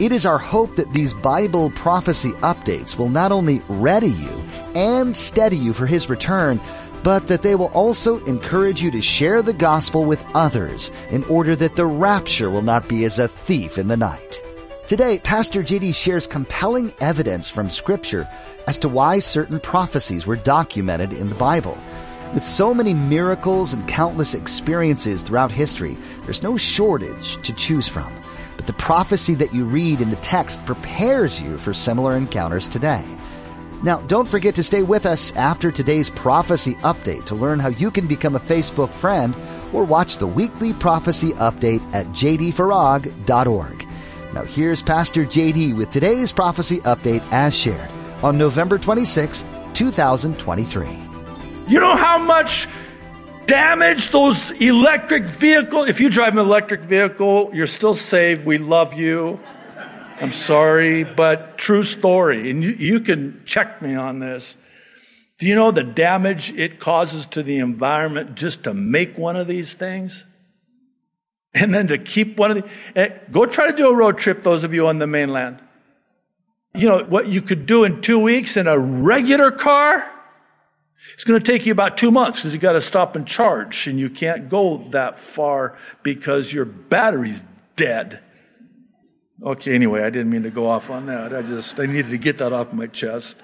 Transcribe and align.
It 0.00 0.12
is 0.12 0.24
our 0.24 0.38
hope 0.38 0.76
that 0.76 0.92
these 0.92 1.12
Bible 1.12 1.70
prophecy 1.70 2.30
updates 2.34 2.96
will 2.96 3.08
not 3.08 3.32
only 3.32 3.62
ready 3.66 4.10
you 4.10 4.44
and 4.76 5.16
steady 5.16 5.56
you 5.56 5.72
for 5.72 5.86
His 5.86 6.08
return, 6.08 6.60
but 7.02 7.26
that 7.26 7.42
they 7.42 7.56
will 7.56 7.72
also 7.74 8.24
encourage 8.24 8.80
you 8.80 8.92
to 8.92 9.02
share 9.02 9.42
the 9.42 9.52
gospel 9.52 10.04
with 10.04 10.24
others 10.34 10.92
in 11.10 11.24
order 11.24 11.56
that 11.56 11.74
the 11.74 11.84
rapture 11.84 12.48
will 12.48 12.62
not 12.62 12.86
be 12.86 13.04
as 13.06 13.18
a 13.18 13.26
thief 13.26 13.76
in 13.76 13.88
the 13.88 13.96
night. 13.96 14.40
Today, 14.86 15.18
Pastor 15.18 15.64
JD 15.64 15.92
shares 15.96 16.28
compelling 16.28 16.94
evidence 17.00 17.48
from 17.48 17.68
Scripture 17.68 18.28
as 18.68 18.78
to 18.78 18.88
why 18.88 19.18
certain 19.18 19.58
prophecies 19.58 20.28
were 20.28 20.36
documented 20.36 21.12
in 21.12 21.28
the 21.28 21.34
Bible. 21.34 21.76
With 22.34 22.44
so 22.44 22.72
many 22.72 22.94
miracles 22.94 23.72
and 23.72 23.88
countless 23.88 24.34
experiences 24.34 25.22
throughout 25.22 25.50
history, 25.50 25.96
there's 26.22 26.44
no 26.44 26.56
shortage 26.56 27.42
to 27.42 27.52
choose 27.52 27.88
from 27.88 28.12
but 28.58 28.66
the 28.66 28.72
prophecy 28.74 29.34
that 29.36 29.54
you 29.54 29.64
read 29.64 30.02
in 30.02 30.10
the 30.10 30.16
text 30.16 30.62
prepares 30.66 31.40
you 31.40 31.56
for 31.56 31.72
similar 31.72 32.16
encounters 32.16 32.68
today. 32.68 33.04
Now, 33.84 34.00
don't 34.02 34.28
forget 34.28 34.56
to 34.56 34.64
stay 34.64 34.82
with 34.82 35.06
us 35.06 35.32
after 35.36 35.70
today's 35.70 36.10
prophecy 36.10 36.74
update 36.82 37.24
to 37.26 37.36
learn 37.36 37.60
how 37.60 37.68
you 37.68 37.92
can 37.92 38.08
become 38.08 38.34
a 38.34 38.40
Facebook 38.40 38.90
friend 38.90 39.36
or 39.72 39.84
watch 39.84 40.18
the 40.18 40.26
weekly 40.26 40.72
prophecy 40.72 41.32
update 41.34 41.80
at 41.94 42.06
jdfarag.org. 42.08 43.86
Now, 44.34 44.42
here's 44.42 44.82
Pastor 44.82 45.24
JD 45.24 45.76
with 45.76 45.90
today's 45.90 46.32
prophecy 46.32 46.80
update 46.80 47.22
as 47.30 47.54
shared 47.54 47.88
on 48.24 48.36
November 48.36 48.76
26th, 48.76 49.44
2023. 49.74 50.88
You 51.68 51.78
know 51.78 51.94
how 51.94 52.18
much 52.18 52.66
damage 53.48 54.10
those 54.10 54.52
electric 54.52 55.24
vehicles. 55.24 55.88
If 55.88 55.98
you 55.98 56.10
drive 56.10 56.34
an 56.34 56.38
electric 56.38 56.82
vehicle, 56.82 57.50
you're 57.52 57.66
still 57.66 57.94
saved. 57.94 58.46
We 58.46 58.58
love 58.58 58.94
you. 58.94 59.40
I'm 60.20 60.32
sorry, 60.32 61.02
but 61.02 61.58
true 61.58 61.82
story. 61.82 62.50
And 62.50 62.62
you, 62.62 62.70
you 62.70 63.00
can 63.00 63.42
check 63.46 63.82
me 63.82 63.96
on 63.96 64.20
this. 64.20 64.56
Do 65.38 65.46
you 65.46 65.54
know 65.54 65.70
the 65.70 65.84
damage 65.84 66.50
it 66.50 66.78
causes 66.80 67.26
to 67.32 67.42
the 67.42 67.58
environment 67.58 68.34
just 68.34 68.64
to 68.64 68.74
make 68.74 69.16
one 69.16 69.36
of 69.36 69.48
these 69.48 69.72
things? 69.72 70.24
And 71.54 71.74
then 71.74 71.88
to 71.88 71.98
keep 71.98 72.36
one 72.36 72.50
of 72.50 72.56
these. 72.56 72.70
Eh, 72.94 73.08
go 73.32 73.46
try 73.46 73.70
to 73.70 73.76
do 73.76 73.88
a 73.88 73.96
road 73.96 74.18
trip, 74.18 74.44
those 74.44 74.64
of 74.64 74.74
you 74.74 74.88
on 74.88 74.98
the 74.98 75.06
mainland. 75.06 75.60
You 76.74 76.88
know, 76.88 77.04
what 77.04 77.28
you 77.28 77.40
could 77.40 77.66
do 77.66 77.84
in 77.84 78.02
two 78.02 78.18
weeks 78.18 78.56
in 78.56 78.66
a 78.66 78.78
regular 78.78 79.50
car? 79.50 80.04
It's 81.14 81.24
going 81.24 81.40
to 81.42 81.52
take 81.52 81.66
you 81.66 81.72
about 81.72 81.98
two 81.98 82.10
months 82.10 82.38
because 82.38 82.52
you 82.52 82.58
got 82.58 82.72
to 82.72 82.80
stop 82.80 83.16
and 83.16 83.26
charge, 83.26 83.86
and 83.86 83.98
you 83.98 84.10
can't 84.10 84.48
go 84.48 84.86
that 84.92 85.18
far 85.18 85.76
because 86.02 86.52
your 86.52 86.64
battery's 86.64 87.40
dead. 87.76 88.20
Okay, 89.42 89.74
anyway, 89.74 90.02
I 90.02 90.10
didn't 90.10 90.30
mean 90.30 90.42
to 90.42 90.50
go 90.50 90.68
off 90.68 90.90
on 90.90 91.06
that. 91.06 91.34
I 91.34 91.42
just 91.42 91.78
I 91.78 91.86
needed 91.86 92.10
to 92.10 92.18
get 92.18 92.38
that 92.38 92.52
off 92.52 92.72
my 92.72 92.86
chest. 92.86 93.36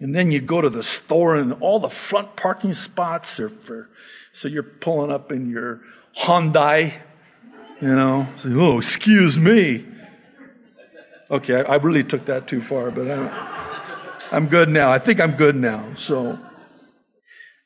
And 0.00 0.14
then 0.14 0.30
you 0.30 0.40
go 0.40 0.60
to 0.60 0.70
the 0.70 0.82
store, 0.82 1.36
and 1.36 1.52
all 1.54 1.78
the 1.78 1.88
front 1.88 2.34
parking 2.36 2.74
spots 2.74 3.38
are 3.38 3.50
for. 3.50 3.90
So 4.32 4.48
you're 4.48 4.62
pulling 4.62 5.10
up 5.10 5.30
in 5.30 5.50
your 5.50 5.82
Hyundai, 6.16 6.94
you 7.80 7.94
know. 7.94 8.26
So, 8.42 8.48
oh, 8.58 8.78
excuse 8.78 9.38
me. 9.38 9.86
Okay, 11.30 11.62
I, 11.62 11.76
really 11.76 12.02
took 12.02 12.26
that 12.26 12.48
too 12.48 12.60
far, 12.60 12.90
but 12.90 13.08
I, 13.08 14.28
I'm 14.32 14.48
good 14.48 14.68
now. 14.68 14.90
I 14.90 14.98
think 14.98 15.20
I'm 15.20 15.36
good 15.36 15.54
now. 15.54 15.94
So. 15.96 16.38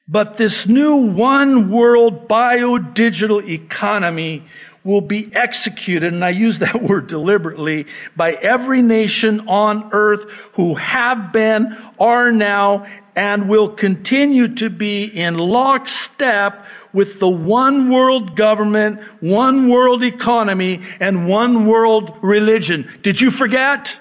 But 0.06 0.36
this 0.36 0.66
new 0.66 0.96
one 0.96 1.70
world 1.70 2.28
biodigital 2.28 3.48
economy 3.48 4.46
will 4.84 5.00
be 5.00 5.30
executed, 5.34 6.12
and 6.12 6.22
I 6.22 6.30
use 6.30 6.58
that 6.58 6.82
word 6.88 7.06
deliberately, 7.06 7.86
by 8.16 8.32
every 8.32 8.82
nation 8.82 9.48
on 9.48 9.90
earth 9.92 10.30
who 10.52 10.74
have 10.74 11.32
been, 11.32 11.76
are 11.98 12.30
now, 12.30 12.86
and 13.16 13.48
will 13.48 13.70
continue 13.70 14.54
to 14.56 14.68
be 14.68 15.04
in 15.04 15.38
lockstep 15.38 16.66
with 16.92 17.18
the 17.18 17.28
one 17.28 17.88
world 17.90 18.36
government, 18.36 19.00
one 19.20 19.68
world 19.68 20.02
economy, 20.02 20.84
and 21.00 21.26
one 21.26 21.66
world 21.66 22.18
religion. 22.22 22.90
Did 23.02 23.20
you 23.20 23.30
forget? 23.30 23.96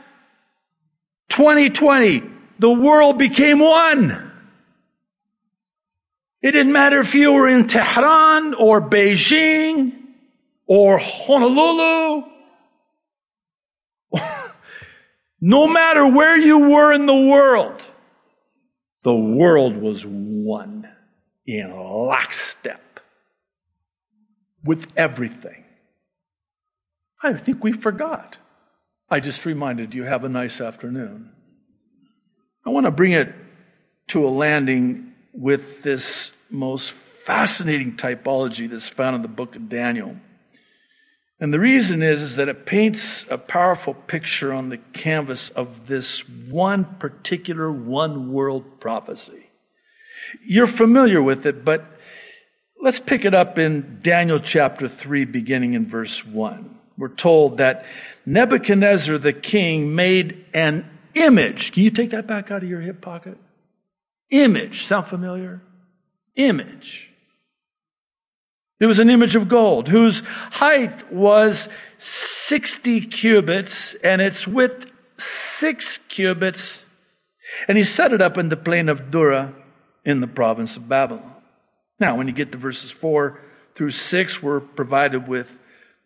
2020, 1.30 2.24
the 2.60 2.72
world 2.72 3.18
became 3.18 3.60
one. 3.60 4.33
It 6.44 6.52
didn't 6.52 6.74
matter 6.74 7.00
if 7.00 7.16
you 7.16 7.32
were 7.32 7.48
in 7.48 7.70
Tehran 7.70 8.54
or 8.56 8.82
Beijing 8.82 9.94
or 10.68 10.98
Honolulu. 10.98 12.24
no 15.42 15.68
matter 15.68 16.06
where 16.06 16.38
you 16.38 16.60
were 16.60 16.92
in 16.92 17.06
the 17.06 17.16
world, 17.16 17.82
the 19.06 19.16
world 19.16 19.78
was 19.78 20.04
one 20.06 20.86
in 21.48 21.72
lockstep 21.72 23.00
with 24.66 24.86
everything. 24.98 25.64
I 27.22 27.36
think 27.36 27.64
we 27.64 27.72
forgot. 27.72 28.36
I 29.10 29.22
just 29.22 29.46
reminded 29.46 29.94
you, 29.94 30.04
have 30.04 30.26
a 30.26 30.30
nice 30.30 30.60
afternoon. 30.60 31.32
I 32.66 32.70
want 32.70 32.86
to 32.86 32.92
bring 32.92 33.14
it 33.14 33.34
to 34.08 34.28
a 34.28 34.30
landing 34.30 35.13
with 35.34 35.84
this 35.84 36.32
most 36.50 36.94
fascinating 37.26 37.98
typology 37.98 38.70
that's 38.70 38.88
found 38.88 39.16
in 39.16 39.22
the 39.22 39.28
book 39.28 39.56
of 39.56 39.70
Daniel. 39.70 40.16
And 41.40 41.54
the 41.54 41.60
reason 41.60 42.02
is, 42.02 42.22
is 42.22 42.36
that 42.38 42.48
it 42.48 42.66
paints 42.66 43.26
a 43.30 43.38
powerful 43.38 43.94
picture 43.94 44.54
on 44.54 44.70
the 44.70 44.78
canvas 44.78 45.50
of 45.50 45.88
this 45.88 46.28
one 46.30 46.86
particular 47.00 47.72
one 47.72 48.32
world 48.32 48.80
prophecy. 48.80 49.50
You're 50.46 50.68
familiar 50.68 51.22
with 51.22 51.46
it, 51.46 51.66
but 51.66 51.86
let's 52.82 53.00
pick 53.00 53.26
it 53.26 53.34
up 53.34 53.58
in 53.58 54.00
Daniel 54.02 54.40
chapter 54.40 54.88
3, 54.88 55.26
beginning 55.26 55.74
in 55.74 55.88
verse 55.88 56.26
1. 56.26 56.80
We're 56.98 57.10
told 57.10 57.58
that 57.58 57.86
Nebuchadnezzar 58.26 59.18
the 59.18 59.34
king 59.34 59.96
made 59.96 60.46
an 60.54 60.90
image. 61.16 61.74
Can 61.74 61.84
you 61.84 61.92
take 61.92 62.12
that 62.12 62.28
back 62.28 62.52
out 62.52 62.64
of 62.64 62.70
your 62.70 62.82
hip 62.82 63.02
pocket? 63.02 63.38
Image. 64.30 64.88
Sound 64.88 65.08
familiar? 65.08 65.62
Image. 66.36 67.10
It 68.80 68.86
was 68.86 69.00
an 69.00 69.10
image 69.10 69.36
of 69.36 69.48
gold 69.48 69.88
whose 69.88 70.22
height 70.52 71.12
was 71.12 71.70
60 72.00 73.02
cubits 73.08 73.96
and 74.04 74.22
its 74.22 74.48
width 74.48 74.88
six 75.18 76.00
cubits. 76.10 76.80
And 77.68 77.78
he 77.78 77.84
set 77.84 78.14
it 78.14 78.22
up 78.22 78.38
in 78.38 78.50
the 78.50 78.58
plain 78.58 78.90
of 78.90 79.12
Dura 79.12 79.54
in 80.04 80.20
the 80.20 80.28
province 80.28 80.76
of 80.76 80.90
Babylon. 80.90 81.32
Now, 82.00 82.18
when 82.18 82.28
you 82.28 82.34
get 82.34 82.52
to 82.52 82.58
verses 82.58 82.92
4 82.92 83.40
through 83.76 83.92
6, 83.92 84.44
we're 84.44 84.60
provided 84.60 85.28
with 85.28 85.48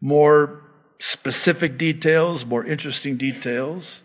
more 0.01 0.61
specific 0.99 1.77
details, 1.77 2.45
more 2.45 2.65
interesting 2.65 3.17
details. 3.17 4.01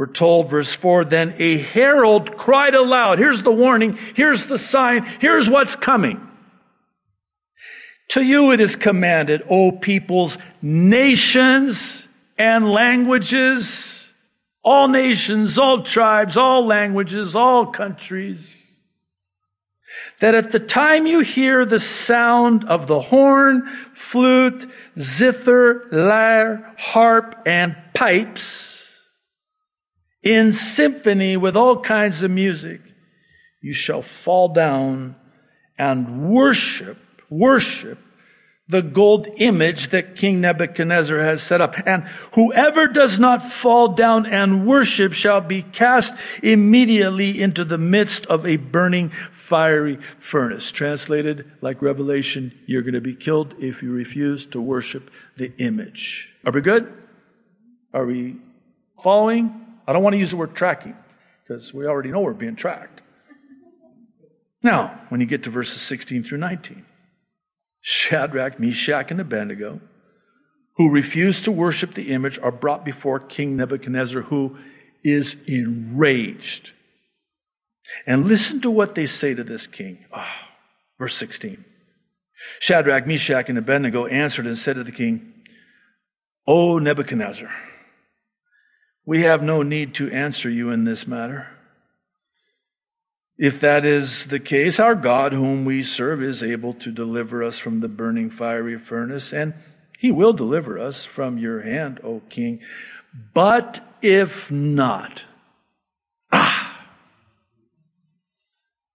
We're 0.00 0.06
told, 0.06 0.48
verse 0.48 0.72
4, 0.72 1.04
then 1.04 1.34
a 1.36 1.58
herald 1.58 2.34
cried 2.38 2.74
aloud. 2.74 3.18
Here's 3.18 3.42
the 3.42 3.52
warning. 3.52 3.98
Here's 4.14 4.46
the 4.46 4.56
sign. 4.56 5.04
Here's 5.20 5.46
what's 5.46 5.74
coming. 5.74 6.26
To 8.12 8.22
you 8.22 8.52
it 8.52 8.60
is 8.60 8.76
commanded, 8.76 9.42
O 9.50 9.72
peoples, 9.72 10.38
nations 10.62 12.02
and 12.38 12.70
languages, 12.70 14.02
all 14.64 14.88
nations, 14.88 15.58
all 15.58 15.82
tribes, 15.82 16.34
all 16.34 16.66
languages, 16.66 17.36
all 17.36 17.66
countries, 17.66 18.40
that 20.22 20.34
at 20.34 20.50
the 20.50 20.60
time 20.60 21.06
you 21.06 21.20
hear 21.20 21.66
the 21.66 21.78
sound 21.78 22.64
of 22.64 22.86
the 22.86 23.02
horn, 23.02 23.68
flute, 23.92 24.66
zither, 24.98 25.84
lyre, 25.92 26.74
harp, 26.78 27.42
and 27.44 27.76
pipes, 27.92 28.70
in 30.22 30.52
symphony 30.52 31.36
with 31.36 31.56
all 31.56 31.80
kinds 31.80 32.22
of 32.22 32.30
music, 32.30 32.80
you 33.60 33.74
shall 33.74 34.02
fall 34.02 34.48
down 34.48 35.16
and 35.78 36.30
worship, 36.30 36.98
worship 37.30 37.98
the 38.70 38.82
gold 38.82 39.26
image 39.38 39.90
that 39.90 40.14
King 40.14 40.40
Nebuchadnezzar 40.40 41.18
has 41.18 41.42
set 41.42 41.60
up. 41.60 41.74
And 41.86 42.04
whoever 42.34 42.86
does 42.86 43.18
not 43.18 43.42
fall 43.42 43.88
down 43.88 44.26
and 44.26 44.66
worship 44.66 45.12
shall 45.12 45.40
be 45.40 45.62
cast 45.62 46.14
immediately 46.42 47.42
into 47.42 47.64
the 47.64 47.78
midst 47.78 48.26
of 48.26 48.46
a 48.46 48.56
burning 48.56 49.10
fiery 49.32 49.98
furnace. 50.20 50.70
Translated 50.70 51.50
like 51.60 51.82
Revelation, 51.82 52.56
you're 52.66 52.82
going 52.82 52.94
to 52.94 53.00
be 53.00 53.16
killed 53.16 53.54
if 53.58 53.82
you 53.82 53.90
refuse 53.90 54.46
to 54.46 54.60
worship 54.60 55.10
the 55.36 55.52
image. 55.58 56.28
Are 56.46 56.52
we 56.52 56.60
good? 56.60 56.92
Are 57.92 58.06
we 58.06 58.36
following? 59.02 59.69
I 59.90 59.92
don't 59.92 60.04
want 60.04 60.14
to 60.14 60.20
use 60.20 60.30
the 60.30 60.36
word 60.36 60.54
tracking 60.54 60.94
because 61.42 61.74
we 61.74 61.84
already 61.84 62.12
know 62.12 62.20
we're 62.20 62.32
being 62.32 62.54
tracked. 62.54 63.00
Now, 64.62 65.00
when 65.08 65.20
you 65.20 65.26
get 65.26 65.42
to 65.42 65.50
verses 65.50 65.82
16 65.82 66.22
through 66.22 66.38
19, 66.38 66.86
Shadrach, 67.80 68.60
Meshach, 68.60 69.10
and 69.10 69.20
Abednego, 69.20 69.80
who 70.76 70.92
refuse 70.92 71.40
to 71.40 71.50
worship 71.50 71.94
the 71.94 72.12
image, 72.12 72.38
are 72.38 72.52
brought 72.52 72.84
before 72.84 73.18
King 73.18 73.56
Nebuchadnezzar, 73.56 74.22
who 74.22 74.58
is 75.02 75.34
enraged. 75.48 76.70
And 78.06 78.28
listen 78.28 78.60
to 78.60 78.70
what 78.70 78.94
they 78.94 79.06
say 79.06 79.34
to 79.34 79.42
this 79.42 79.66
king. 79.66 80.04
Oh, 80.16 80.24
verse 81.00 81.16
16. 81.16 81.64
Shadrach, 82.60 83.08
Meshach, 83.08 83.48
and 83.48 83.58
Abednego 83.58 84.06
answered 84.06 84.46
and 84.46 84.56
said 84.56 84.76
to 84.76 84.84
the 84.84 84.92
king, 84.92 85.32
O 86.46 86.78
Nebuchadnezzar, 86.78 87.50
we 89.10 89.22
have 89.22 89.42
no 89.42 89.64
need 89.64 89.92
to 89.92 90.08
answer 90.08 90.48
you 90.48 90.70
in 90.70 90.84
this 90.84 91.04
matter. 91.04 91.48
If 93.36 93.58
that 93.58 93.84
is 93.84 94.26
the 94.26 94.38
case, 94.38 94.78
our 94.78 94.94
God, 94.94 95.32
whom 95.32 95.64
we 95.64 95.82
serve, 95.82 96.22
is 96.22 96.44
able 96.44 96.74
to 96.74 96.92
deliver 96.92 97.42
us 97.42 97.58
from 97.58 97.80
the 97.80 97.88
burning 97.88 98.30
fiery 98.30 98.78
furnace, 98.78 99.32
and 99.32 99.54
he 99.98 100.12
will 100.12 100.32
deliver 100.32 100.78
us 100.78 101.04
from 101.04 101.38
your 101.38 101.60
hand, 101.60 101.98
O 102.04 102.22
king. 102.30 102.60
But 103.34 103.80
if 104.00 104.48
not, 104.48 105.22
ah, 106.30 106.86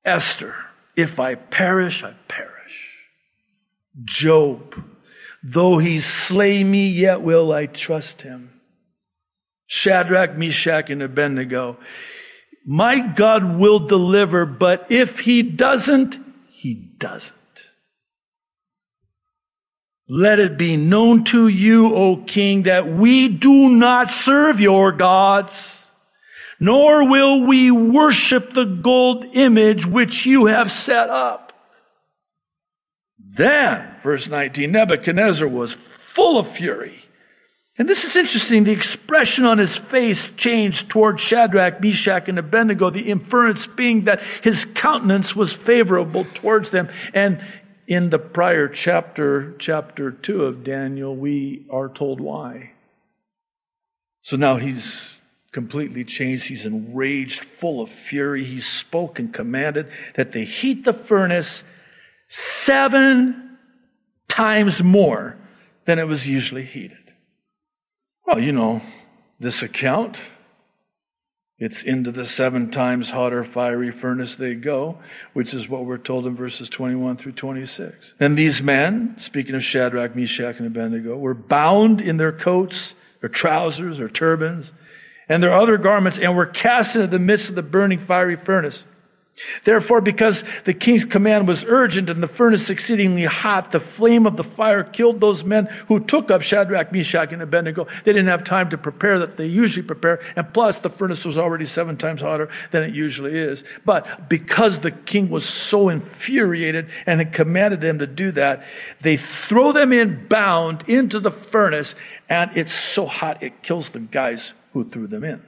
Esther, 0.06 0.56
if 0.96 1.20
I 1.20 1.36
perish, 1.36 2.06
I 2.06 2.14
perish. 2.30 2.52
Job, 4.06 4.82
though 5.44 5.78
he 5.78 6.00
slay 6.00 6.64
me, 6.64 6.88
yet 6.88 7.22
will 7.22 7.52
I 7.52 7.66
trust 7.66 8.22
him. 8.22 8.55
Shadrach, 9.68 10.38
Meshach, 10.38 10.90
and 10.90 11.02
Abednego, 11.02 11.78
my 12.66 13.00
God 13.00 13.58
will 13.58 13.80
deliver, 13.80 14.46
but 14.46 14.88
if 14.90 15.20
He 15.20 15.42
doesn't, 15.44 16.18
He 16.50 16.74
doesn't. 16.74 17.34
Let 20.08 20.40
it 20.40 20.58
be 20.58 20.78
known 20.78 21.24
to 21.26 21.48
you, 21.48 21.94
O 21.96 22.18
King, 22.18 22.64
that 22.64 22.88
we 22.88 23.28
do 23.28 23.70
not 23.70 24.12
serve 24.12 24.60
your 24.60 24.92
gods, 24.92 25.52
nor 26.60 27.10
will 27.10 27.46
we 27.48 27.72
worship 27.72 28.54
the 28.54 28.66
gold 28.66 29.26
image 29.34 29.86
which 29.86 30.26
you 30.26 30.46
have 30.46 30.72
set 30.72 31.10
up. 31.10 31.54
Then, 33.20 33.96
verse 34.04 34.28
19, 34.28 34.72
Nebuchadnezzar 34.72 35.48
was 35.48 35.76
full 36.14 36.38
of 36.38 36.56
fury 36.56 37.05
and 37.78 37.90
this 37.90 38.06
is 38.06 38.16
interesting. 38.16 38.64
The 38.64 38.72
expression 38.72 39.46
on 39.46 39.58
his 39.58 39.76
face 39.76 40.30
changed 40.38 40.90
toward 40.90 41.20
Shadrach, 41.20 41.82
Meshach, 41.82 42.30
and 42.30 42.40
Abednego, 42.40 42.90
the 42.90 43.10
inference 43.10 43.68
being 43.68 44.06
that 44.06 44.22
his 44.42 44.66
countenance 44.76 45.36
was 45.36 45.52
favorable 45.52 46.26
towards 46.36 46.70
them. 46.70 46.90
And 47.14 47.44
in 47.88 48.10
the 48.10 48.18
prior 48.18 48.70
chapter, 48.70 49.56
chapter 49.60 50.12
2 50.12 50.46
of 50.46 50.64
Daniel, 50.64 51.16
we 51.16 51.66
are 51.70 51.90
told 51.90 52.22
why. 52.22 52.72
So 54.22 54.38
now 54.38 54.56
he's 54.56 55.14
completely 55.52 56.06
changed. 56.06 56.48
He's 56.48 56.66
enraged, 56.66 57.44
full 57.44 57.82
of 57.82 57.90
fury. 57.90 58.46
He 58.46 58.62
spoke 58.62 59.20
and 59.20 59.34
commanded 59.34 59.92
that 60.16 60.32
they 60.32 60.46
heat 60.46 60.86
the 60.86 60.94
furnace 60.94 61.64
seven 62.30 63.58
times 64.30 64.82
more 64.82 65.38
than 65.86 66.00
it 66.00 66.08
was 66.08 66.26
usually 66.26 66.66
heated. 66.66 67.05
Well, 68.26 68.40
you 68.40 68.52
know, 68.52 68.82
this 69.40 69.62
account, 69.62 70.20
it's 71.60 71.84
into 71.84 72.12
the 72.12 72.26
seven 72.26 72.72
times 72.72 73.12
hotter 73.12 73.44
fiery 73.44 73.92
furnace 73.92 74.36
they 74.36 74.56
go, 74.56 74.98
which 75.34 75.54
is 75.54 75.70
what 75.70 75.86
we're 75.86 76.00
told 76.00 76.26
in 76.26 76.36
verses 76.36 76.68
21 76.70 77.18
through 77.18 77.34
26. 77.34 78.14
And 78.20 78.36
these 78.36 78.64
men, 78.64 79.16
speaking 79.20 79.54
of 79.54 79.64
Shadrach, 79.64 80.16
Meshach, 80.16 80.58
and 80.58 80.66
Abednego, 80.66 81.16
were 81.18 81.36
bound 81.36 82.02
in 82.02 82.18
their 82.18 82.32
coats, 82.32 82.96
their 83.22 83.30
trousers, 83.30 84.00
or 84.00 84.10
turbans, 84.10 84.72
and 85.30 85.44
their 85.44 85.54
other 85.54 85.78
garments, 85.78 86.18
and 86.18 86.36
were 86.36 86.48
cast 86.48 86.96
into 86.96 87.08
the 87.08 87.20
midst 87.20 87.50
of 87.50 87.56
the 87.56 87.64
burning 87.64 88.00
fiery 88.00 88.38
furnace. 88.38 88.84
Therefore, 89.66 90.00
because 90.00 90.46
the 90.64 90.74
king's 90.74 91.04
command 91.04 91.46
was 91.46 91.66
urgent 91.68 92.10
and 92.10 92.24
the 92.24 92.28
furnace 92.28 92.70
exceedingly 92.70 93.26
hot, 93.26 93.74
the 93.74 93.82
flame 93.82 94.26
of 94.26 94.38
the 94.38 94.46
fire 94.46 94.84
killed 94.84 95.20
those 95.20 95.44
men 95.44 95.66
who 95.90 96.00
took 96.00 96.32
up 96.32 96.42
Shadrach, 96.42 96.94
Meshach, 96.94 97.34
and 97.34 97.42
Abednego. 97.42 97.86
They 98.06 98.14
didn't 98.14 98.30
have 98.30 98.46
time 98.46 98.70
to 98.70 98.78
prepare 98.78 99.20
that 99.20 99.36
they 99.36 99.48
usually 99.48 99.86
prepare, 99.86 100.22
and 100.38 100.54
plus 100.54 100.80
the 100.80 100.90
furnace 100.90 101.26
was 101.26 101.38
already 101.38 101.66
seven 101.66 101.98
times 101.98 102.22
hotter 102.22 102.50
than 102.72 102.84
it 102.84 102.96
usually 102.96 103.38
is. 103.38 103.62
But 103.84 104.30
because 104.30 104.80
the 104.80 104.92
king 104.92 105.30
was 105.30 105.46
so 105.46 105.90
infuriated 105.90 106.90
and 107.06 107.20
had 107.20 107.34
commanded 107.34 107.82
them 107.82 108.00
to 108.00 108.08
do 108.08 108.32
that, 108.34 108.64
they 109.02 109.18
throw 109.18 109.74
them 109.74 109.92
in 109.92 110.28
bound 110.30 110.86
into 110.88 111.20
the 111.20 111.32
furnace, 111.32 111.94
and 112.30 112.52
it's 112.56 112.74
so 112.74 113.06
hot 113.06 113.44
it 113.44 113.64
kills 113.64 113.90
the 113.90 114.00
guys 114.00 114.54
who 114.72 114.90
threw 114.90 115.08
them 115.08 115.26
in. 115.26 115.44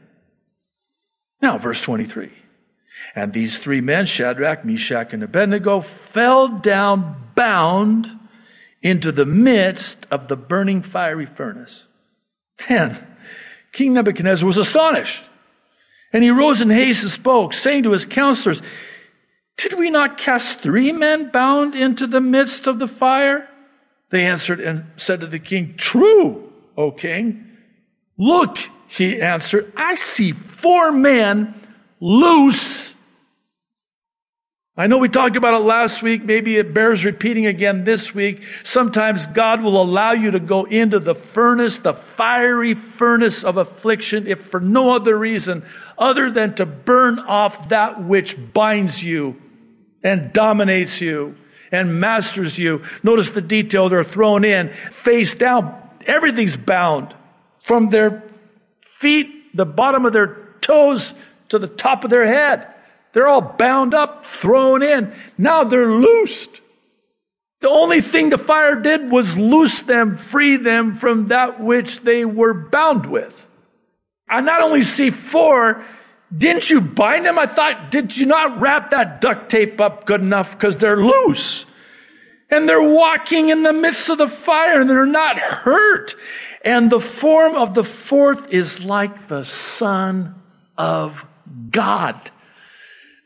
Now, 1.42 1.58
verse 1.58 1.80
23. 1.80 2.32
And 3.16 3.34
these 3.34 3.58
three 3.58 3.82
men, 3.82 4.06
Shadrach, 4.06 4.64
Meshach, 4.64 5.14
and 5.14 5.24
Abednego, 5.24 5.82
fell 5.82 6.48
down 6.48 7.16
bound 7.36 8.08
into 8.82 9.12
the 9.12 9.26
midst 9.26 10.06
of 10.12 10.28
the 10.28 10.36
burning 10.36 10.84
fiery 10.84 11.26
furnace. 11.26 11.84
Then 12.68 13.06
King 13.72 13.94
Nebuchadnezzar 13.94 14.46
was 14.46 14.58
astonished. 14.58 15.24
And 16.14 16.24
he 16.24 16.32
rose 16.32 16.62
in 16.62 16.70
haste 16.70 17.04
and 17.04 17.12
spoke, 17.12 17.54
saying 17.54 17.84
to 17.84 17.92
his 17.92 18.06
counselors, 18.06 18.62
Did 19.58 19.74
we 19.74 19.90
not 19.90 20.18
cast 20.18 20.62
three 20.62 20.92
men 20.92 21.32
bound 21.32 21.76
into 21.76 22.08
the 22.08 22.22
midst 22.22 22.66
of 22.66 22.80
the 22.80 22.88
fire? 22.88 23.48
They 24.10 24.26
answered 24.26 24.62
and 24.62 24.86
said 24.96 25.20
to 25.20 25.28
the 25.28 25.40
king, 25.40 25.76
True, 25.76 26.52
O 26.78 26.92
king. 26.92 27.58
Look, 28.18 28.58
he 28.88 29.22
answered, 29.22 29.72
I 29.76 29.96
see 29.96 30.32
four 30.32 30.92
men 30.92 31.54
loose 32.00 32.94
I 34.80 34.86
know 34.86 35.00
we 35.00 35.10
talked 35.10 35.36
about 35.36 35.60
it 35.60 35.66
last 35.66 36.04
week. 36.04 36.24
Maybe 36.24 36.56
it 36.56 36.72
bears 36.72 37.04
repeating 37.04 37.48
again 37.48 37.84
this 37.84 38.14
week. 38.14 38.44
Sometimes 38.64 39.26
God 39.26 39.64
will 39.64 39.82
allow 39.82 40.12
you 40.12 40.30
to 40.30 40.40
go 40.40 40.66
into 40.66 41.00
the 41.00 41.16
furnace, 41.16 41.80
the 41.80 41.96
fiery 41.96 42.76
furnace 42.76 43.44
of 43.44 43.58
affliction, 43.58 44.28
if 44.28 44.40
for 44.52 44.60
no 44.60 44.92
other 44.92 45.18
reason 45.18 45.66
other 45.98 46.30
than 46.30 46.56
to 46.58 46.68
burn 46.68 47.18
off 47.18 47.70
that 47.70 48.04
which 48.04 48.38
binds 48.54 49.02
you 49.02 49.42
and 50.04 50.32
dominates 50.32 51.02
you 51.02 51.36
and 51.72 52.00
masters 52.00 52.56
you. 52.56 52.84
Notice 53.02 53.32
the 53.32 53.42
detail 53.42 53.90
they're 53.90 54.04
thrown 54.04 54.46
in 54.46 54.72
face 54.94 55.34
down. 55.34 55.76
Everything's 56.06 56.56
bound 56.56 57.16
from 57.66 57.90
their 57.90 58.24
feet, 59.00 59.56
the 59.56 59.66
bottom 59.66 60.06
of 60.06 60.14
their 60.14 60.54
toes 60.62 61.16
to 61.50 61.60
the 61.60 61.68
top 61.68 62.04
of 62.04 62.10
their 62.10 62.26
head. 62.26 62.68
They're 63.14 63.28
all 63.28 63.42
bound 63.42 63.94
up, 63.94 64.28
thrown 64.28 64.84
in. 64.84 65.14
Now 65.38 65.64
they're 65.64 65.92
loosed. 65.92 66.50
The 67.62 67.70
only 67.70 68.02
thing 68.02 68.30
the 68.30 68.38
fire 68.38 68.76
did 68.76 69.10
was 69.10 69.36
loose 69.36 69.82
them, 69.82 70.18
free 70.18 70.58
them 70.58 70.98
from 70.98 71.30
that 71.30 71.60
which 71.60 72.02
they 72.02 72.24
were 72.26 72.54
bound 72.54 73.08
with. 73.08 73.34
I 74.30 74.42
not 74.42 74.62
only 74.62 74.84
see 74.84 75.10
four, 75.10 75.84
didn't 76.36 76.70
you 76.70 76.82
bind 76.82 77.26
them? 77.26 77.40
I 77.40 77.48
thought, 77.48 77.90
did 77.90 78.16
you 78.16 78.26
not 78.26 78.60
wrap 78.60 78.92
that 78.92 79.22
duct 79.22 79.50
tape 79.50 79.80
up 79.80 80.06
good 80.06 80.22
enough 80.22 80.52
because 80.52 80.78
they're 80.78 81.02
loose? 81.02 81.66
And 82.50 82.68
they're 82.68 82.82
walking 82.82 83.50
in 83.50 83.64
the 83.64 83.74
midst 83.74 84.10
of 84.10 84.18
the 84.18 84.28
fire 84.28 84.82
and 84.82 84.90
they're 84.90 85.06
not 85.06 85.40
hurt. 85.40 86.16
And 86.64 86.92
the 86.92 87.00
form 87.00 87.56
of 87.56 87.74
the 87.74 87.84
fourth 87.84 88.50
is 88.50 88.80
like 88.80 89.28
the 89.28 89.44
Son 89.44 90.36
of 90.78 91.26
God. 91.72 92.32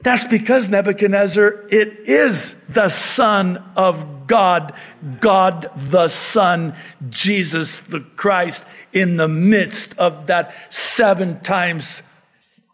That's 0.04 0.24
because 0.24 0.68
Nebuchadnezzar, 0.68 1.68
it 1.70 2.10
is 2.10 2.56
the 2.70 2.90
Son 2.90 3.58
of 3.76 4.26
God, 4.26 4.74
God 5.20 5.70
the 5.90 6.08
Son, 6.08 6.76
Jesus 7.10 7.80
the 7.90 8.00
Christ, 8.00 8.64
in 8.94 9.18
the 9.18 9.28
midst 9.28 9.94
of 10.00 10.28
that 10.28 10.56
seven 10.72 11.42
times 11.42 12.02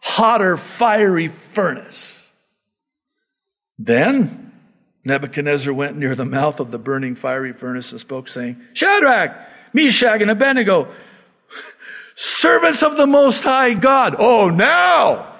hotter, 0.00 0.56
fiery 0.56 1.30
furnace. 1.52 2.14
Then 3.78 4.52
Nebuchadnezzar 5.04 5.72
went 5.72 5.98
near 5.98 6.14
the 6.14 6.24
mouth 6.24 6.60
of 6.60 6.70
the 6.70 6.78
burning 6.78 7.14
fiery 7.14 7.52
furnace 7.52 7.90
and 7.92 8.00
spoke, 8.00 8.28
saying, 8.28 8.60
Shadrach, 8.72 9.36
Meshach, 9.74 10.22
and 10.22 10.30
Abednego, 10.30 10.94
servants 12.16 12.82
of 12.82 12.96
the 12.96 13.06
Most 13.06 13.42
High 13.44 13.74
God. 13.74 14.16
Oh, 14.18 14.48
now! 14.48 15.37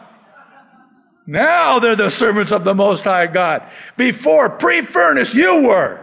Now 1.28 1.78
they're 1.78 1.94
the 1.94 2.08
servants 2.08 2.52
of 2.52 2.64
the 2.64 2.74
Most 2.74 3.04
High 3.04 3.26
God. 3.26 3.70
Before, 3.98 4.48
pre-furnace, 4.48 5.34
you 5.34 5.56
were. 5.56 6.02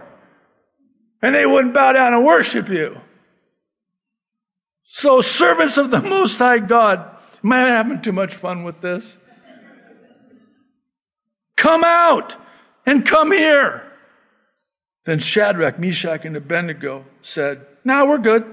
And 1.20 1.34
they 1.34 1.44
wouldn't 1.44 1.74
bow 1.74 1.90
down 1.92 2.14
and 2.14 2.24
worship 2.24 2.68
you. 2.68 2.96
So, 4.84 5.20
servants 5.20 5.78
of 5.78 5.90
the 5.90 6.00
Most 6.00 6.38
High 6.38 6.60
God, 6.60 7.10
am 7.42 7.52
I 7.52 7.58
having 7.58 8.02
too 8.02 8.12
much 8.12 8.36
fun 8.36 8.62
with 8.62 8.80
this? 8.80 9.04
Come 11.56 11.82
out 11.82 12.36
and 12.86 13.04
come 13.04 13.32
here. 13.32 13.82
Then 15.06 15.18
Shadrach, 15.18 15.80
Meshach, 15.80 16.24
and 16.24 16.36
Abednego 16.36 17.04
said, 17.22 17.66
Now 17.84 18.06
we're 18.06 18.18
good. 18.18 18.44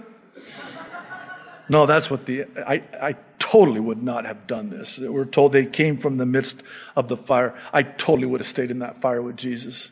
no, 1.70 1.86
that's 1.86 2.10
what 2.10 2.26
the, 2.26 2.46
I, 2.68 2.82
I 3.00 3.16
totally 3.54 3.80
would 3.80 4.02
not 4.02 4.26
have 4.26 4.48
done 4.48 4.72
this. 4.72 4.98
We're 4.98 5.26
told 5.26 5.54
they 5.54 5.68
came 5.68 6.00
from 6.00 6.18
the 6.18 6.26
midst 6.26 6.56
of 6.96 7.08
the 7.08 7.18
fire. 7.18 7.56
I 7.72 7.84
totally 7.84 8.26
would 8.26 8.42
have 8.42 8.48
stayed 8.48 8.72
in 8.72 8.80
that 8.80 9.00
fire 9.00 9.22
with 9.22 9.38
Jesus. 9.38 9.90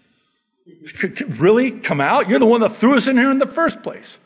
Really? 1.37 1.69
Come 1.69 2.01
out? 2.01 2.27
You're 2.27 2.39
the 2.39 2.47
one 2.47 2.61
that 2.61 2.79
threw 2.79 2.97
us 2.97 3.05
in 3.05 3.17
here 3.17 3.29
in 3.29 3.37
the 3.37 3.45
first 3.45 3.83
place. 3.83 4.17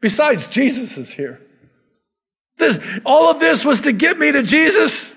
Besides, 0.00 0.46
Jesus 0.46 0.96
is 0.96 1.10
here. 1.10 1.42
This, 2.56 2.78
all 3.04 3.30
of 3.30 3.38
this 3.38 3.66
was 3.66 3.82
to 3.82 3.92
get 3.92 4.18
me 4.18 4.32
to 4.32 4.42
Jesus. 4.42 5.12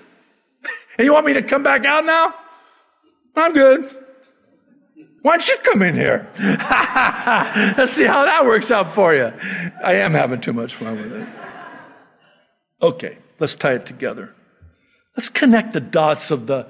And 0.98 1.04
you 1.06 1.14
want 1.14 1.24
me 1.24 1.32
to 1.32 1.42
come 1.42 1.62
back 1.62 1.86
out 1.86 2.04
now? 2.04 2.34
I'm 3.34 3.54
good. 3.54 3.96
Why 5.22 5.38
don't 5.38 5.48
you 5.48 5.56
come 5.62 5.80
in 5.80 5.94
here? 5.94 6.30
Let's 7.78 7.94
see 7.94 8.04
how 8.04 8.26
that 8.26 8.44
works 8.44 8.70
out 8.70 8.92
for 8.94 9.14
you. 9.14 9.30
I 9.82 9.94
am 9.94 10.12
having 10.12 10.42
too 10.42 10.52
much 10.52 10.74
fun 10.74 11.00
with 11.00 11.12
it. 11.12 11.28
Okay, 12.82 13.18
let's 13.44 13.54
tie 13.54 13.74
it 13.74 13.84
together. 13.84 14.32
Let's 15.14 15.28
connect 15.28 15.74
the 15.74 15.80
dots 15.80 16.30
of 16.30 16.46
the 16.46 16.66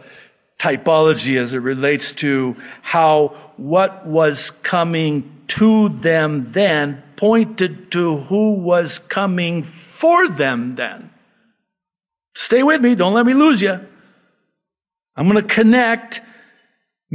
typology 0.59 1.41
as 1.41 1.53
it 1.53 1.59
relates 1.59 2.13
to 2.15 2.57
how 2.83 3.53
what 3.57 4.05
was 4.05 4.51
coming 4.65 5.45
to 5.47 5.89
them 5.89 6.51
then 6.51 7.01
pointed 7.15 7.93
to 7.93 8.17
who 8.17 8.55
was 8.55 8.99
coming 9.09 9.63
for 9.63 10.29
them 10.29 10.75
then. 10.75 11.11
Stay 12.35 12.65
with 12.65 12.81
me, 12.81 12.97
don't 12.97 13.15
let 13.15 13.25
me 13.25 13.35
lose 13.35 13.61
you. 13.61 13.79
I'm 15.17 15.29
going 15.29 15.47
to 15.47 15.55
connect 15.55 16.21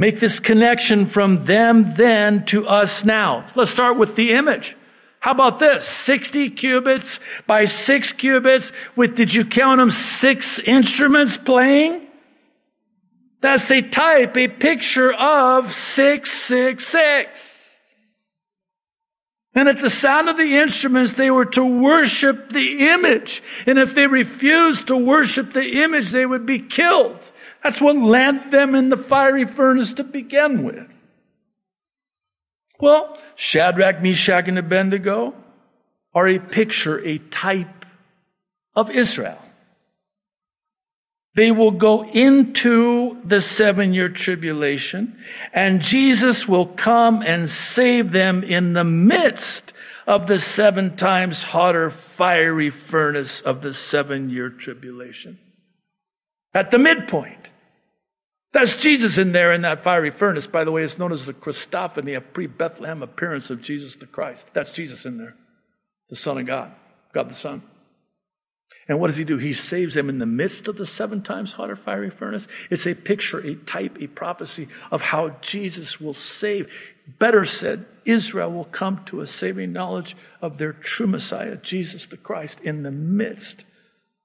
Make 0.00 0.18
this 0.18 0.40
connection 0.40 1.04
from 1.04 1.44
them 1.44 1.94
then 1.94 2.46
to 2.46 2.66
us 2.66 3.04
now. 3.04 3.44
Let's 3.54 3.70
start 3.70 3.98
with 3.98 4.16
the 4.16 4.32
image. 4.32 4.74
How 5.20 5.32
about 5.32 5.58
this? 5.58 5.86
60 5.86 6.50
cubits 6.50 7.20
by 7.46 7.66
6 7.66 8.12
cubits 8.14 8.72
with, 8.96 9.14
did 9.16 9.32
you 9.32 9.44
count 9.44 9.78
them, 9.78 9.90
six 9.90 10.58
instruments 10.58 11.36
playing? 11.36 12.06
That's 13.42 13.70
a 13.70 13.82
type, 13.82 14.36
a 14.36 14.48
picture 14.48 15.12
of 15.12 15.74
666. 15.74 17.50
And 19.54 19.68
at 19.68 19.80
the 19.80 19.90
sound 19.90 20.28
of 20.28 20.36
the 20.36 20.56
instruments, 20.56 21.14
they 21.14 21.30
were 21.30 21.46
to 21.46 21.64
worship 21.64 22.50
the 22.50 22.88
image. 22.88 23.42
And 23.66 23.78
if 23.78 23.94
they 23.94 24.06
refused 24.06 24.86
to 24.86 24.96
worship 24.96 25.52
the 25.52 25.82
image, 25.82 26.10
they 26.10 26.24
would 26.24 26.46
be 26.46 26.60
killed. 26.60 27.18
That's 27.62 27.80
what 27.80 27.96
landed 27.96 28.52
them 28.52 28.74
in 28.74 28.88
the 28.88 28.96
fiery 28.96 29.46
furnace 29.46 29.92
to 29.94 30.04
begin 30.04 30.62
with. 30.62 30.88
Well, 32.78 33.18
Shadrach, 33.40 34.02
Meshach, 34.02 34.48
and 34.48 34.58
Abednego 34.58 35.32
are 36.12 36.28
a 36.28 36.38
picture, 36.38 37.02
a 37.02 37.16
type 37.16 37.86
of 38.76 38.90
Israel. 38.90 39.38
They 41.36 41.50
will 41.50 41.70
go 41.70 42.04
into 42.04 43.16
the 43.24 43.40
seven 43.40 43.94
year 43.94 44.10
tribulation, 44.10 45.16
and 45.54 45.80
Jesus 45.80 46.46
will 46.46 46.66
come 46.66 47.22
and 47.22 47.48
save 47.48 48.12
them 48.12 48.44
in 48.44 48.74
the 48.74 48.84
midst 48.84 49.72
of 50.06 50.26
the 50.26 50.38
seven 50.38 50.98
times 50.98 51.42
hotter 51.42 51.88
fiery 51.88 52.68
furnace 52.68 53.40
of 53.40 53.62
the 53.62 53.72
seven 53.72 54.28
year 54.28 54.50
tribulation. 54.50 55.38
At 56.52 56.70
the 56.70 56.78
midpoint. 56.78 57.48
That's 58.52 58.74
Jesus 58.76 59.18
in 59.18 59.32
there 59.32 59.52
in 59.52 59.62
that 59.62 59.84
fiery 59.84 60.10
furnace. 60.10 60.46
By 60.46 60.64
the 60.64 60.72
way, 60.72 60.82
it's 60.82 60.98
known 60.98 61.12
as 61.12 61.24
the 61.24 61.32
Christophany, 61.32 62.16
a 62.16 62.20
pre 62.20 62.46
Bethlehem 62.46 63.02
appearance 63.02 63.50
of 63.50 63.62
Jesus 63.62 63.94
the 63.94 64.06
Christ. 64.06 64.44
That's 64.54 64.72
Jesus 64.72 65.04
in 65.04 65.18
there, 65.18 65.34
the 66.08 66.16
Son 66.16 66.38
of 66.38 66.46
God, 66.46 66.72
God 67.12 67.30
the 67.30 67.34
Son. 67.34 67.62
And 68.88 68.98
what 68.98 69.06
does 69.06 69.16
he 69.16 69.22
do? 69.22 69.38
He 69.38 69.52
saves 69.52 69.94
them 69.94 70.08
in 70.08 70.18
the 70.18 70.26
midst 70.26 70.66
of 70.66 70.76
the 70.76 70.84
seven 70.84 71.22
times 71.22 71.52
hotter 71.52 71.76
fiery 71.76 72.10
furnace. 72.10 72.44
It's 72.70 72.88
a 72.88 72.94
picture, 72.94 73.38
a 73.38 73.54
type, 73.54 73.98
a 74.00 74.08
prophecy 74.08 74.66
of 74.90 75.00
how 75.00 75.36
Jesus 75.42 76.00
will 76.00 76.14
save. 76.14 76.66
Better 77.20 77.44
said, 77.44 77.86
Israel 78.04 78.50
will 78.50 78.64
come 78.64 79.04
to 79.06 79.20
a 79.20 79.28
saving 79.28 79.72
knowledge 79.72 80.16
of 80.42 80.58
their 80.58 80.72
true 80.72 81.06
Messiah, 81.06 81.54
Jesus 81.54 82.06
the 82.06 82.16
Christ, 82.16 82.58
in 82.64 82.82
the 82.82 82.90
midst 82.90 83.64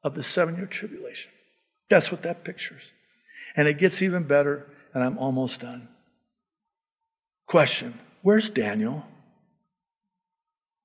of 0.03 0.15
the 0.15 0.23
seven 0.23 0.55
year 0.55 0.65
tribulation. 0.65 1.29
That's 1.91 2.11
what 2.11 2.23
that 2.23 2.43
pictures. 2.43 2.81
And 3.55 3.67
it 3.67 3.79
gets 3.79 4.01
even 4.01 4.23
better, 4.23 4.67
and 4.93 5.03
I'm 5.03 5.17
almost 5.17 5.61
done. 5.61 5.87
Question 7.47 7.99
Where's 8.21 8.49
Daniel? 8.49 9.03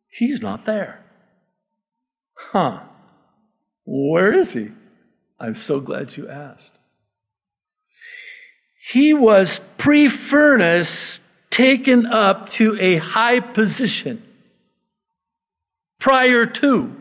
He's 0.09 0.41
not 0.41 0.67
there. 0.67 1.03
Huh. 2.35 2.81
Where 3.87 4.41
is 4.41 4.53
he? 4.53 4.69
I'm 5.39 5.55
so 5.55 5.81
glad 5.81 6.17
you 6.17 6.29
asked. 6.29 6.71
He 8.93 9.15
was 9.15 9.61
pre 9.79 10.09
furnace 10.09 11.21
taken 11.50 12.07
up 12.07 12.50
to 12.50 12.77
a 12.81 12.97
high 12.97 13.41
position 13.41 14.23
prior 15.99 16.47
to 16.47 16.97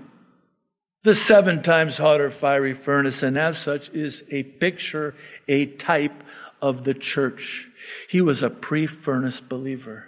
the 1.03 1.15
seven 1.15 1.63
times 1.63 1.98
hotter 1.98 2.32
fiery 2.32 2.74
furnace, 2.74 3.24
and 3.24 3.38
as 3.38 3.58
such 3.58 3.89
is 3.89 4.24
a 4.32 4.44
picture, 4.44 5.15
a 5.48 5.65
type 5.65 6.24
of 6.62 6.84
the 6.84 6.94
church. 6.94 7.68
He 8.10 8.22
was 8.22 8.44
a 8.44 8.50
pre 8.50 8.88
furnace 8.88 9.39
believer, 9.39 10.06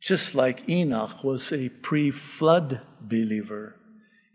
just 0.00 0.34
like 0.34 0.68
Enoch 0.68 1.24
was 1.24 1.52
a 1.52 1.68
pre 1.68 2.10
flood 2.10 2.80
believer. 3.00 3.76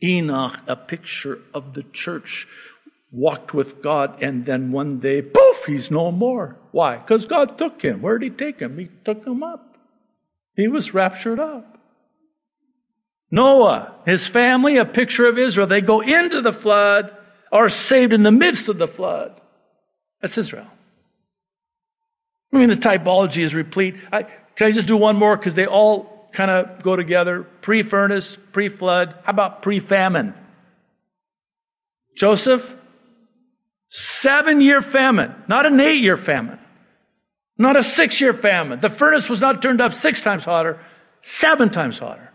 Enoch, 0.03 0.60
a 0.67 0.75
picture 0.75 1.39
of 1.53 1.74
the 1.74 1.84
church, 1.91 2.48
walked 3.12 3.53
with 3.53 3.82
God, 3.82 4.22
and 4.22 4.46
then 4.46 4.72
one 4.72 5.00
day, 5.00 5.22
poof, 5.22 5.65
he's 5.65 5.89
no 5.89 6.12
more. 6.12 6.58
Why? 6.72 6.98
Because 6.98 7.25
God 7.25 7.58
took 7.58 7.82
him. 7.82 8.01
Where 8.01 8.17
did 8.17 8.34
he 8.34 8.38
take 8.38 8.60
him? 8.60 8.77
He 8.77 8.89
took 9.06 9.25
him 9.25 9.41
up. 9.44 9.77
He 10.56 10.67
was 10.67 10.94
raptured 10.94 11.39
up. 11.39 11.76
Noah, 13.29 13.96
his 14.05 14.25
family, 14.25 14.77
a 14.77 14.86
picture 14.86 15.27
of 15.27 15.38
Israel. 15.38 15.67
They 15.67 15.81
go 15.81 16.01
into 16.01 16.41
the 16.41 16.53
flood, 16.53 17.15
are 17.51 17.69
saved 17.69 18.13
in 18.13 18.24
the 18.24 18.31
midst 18.31 18.69
of 18.69 18.77
the 18.77 18.88
flood. 18.88 19.39
That's 20.22 20.38
Israel. 20.38 20.67
I 22.53 22.57
mean, 22.57 22.69
the 22.69 22.75
typology 22.75 23.43
is 23.43 23.53
replete. 23.53 23.96
I, 24.12 24.24
can 24.55 24.67
I 24.67 24.72
just 24.72 24.88
do 24.88 24.98
one 24.98 25.17
more? 25.17 25.36
Because 25.36 25.55
they 25.55 25.65
all 25.65 26.29
kind 26.31 26.50
of 26.50 26.81
go 26.81 26.96
together. 26.96 27.46
Pre 27.62 27.84
furnace, 27.84 28.38
pre 28.53 28.69
flood. 28.69 29.13
How 29.24 29.31
about 29.31 29.62
pre 29.62 29.79
famine? 29.79 30.34
Joseph, 32.15 32.65
seven 33.89 34.62
year 34.62 34.81
famine, 34.81 35.36
not 35.48 35.65
an 35.65 35.79
eight 35.79 36.01
year 36.01 36.17
famine, 36.17 36.60
not 37.57 37.75
a 37.75 37.84
six 37.84 38.19
year 38.19 38.34
famine. 38.34 38.79
The 38.79 38.89
furnace 38.89 39.29
was 39.29 39.41
not 39.41 39.62
turned 39.62 39.81
up 39.81 39.93
six 39.93 40.22
times 40.22 40.43
hotter, 40.43 40.79
seven 41.22 41.69
times 41.69 42.00
hotter. 42.00 42.31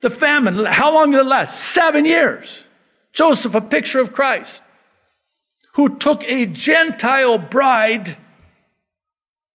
The 0.00 0.10
famine, 0.10 0.64
how 0.64 0.94
long 0.94 1.10
did 1.10 1.20
it 1.20 1.26
last? 1.26 1.58
Seven 1.58 2.04
years. 2.04 2.48
Joseph, 3.12 3.54
a 3.54 3.60
picture 3.60 4.00
of 4.00 4.12
Christ, 4.12 4.60
who 5.74 5.98
took 5.98 6.22
a 6.22 6.46
Gentile 6.46 7.38
bride 7.38 8.16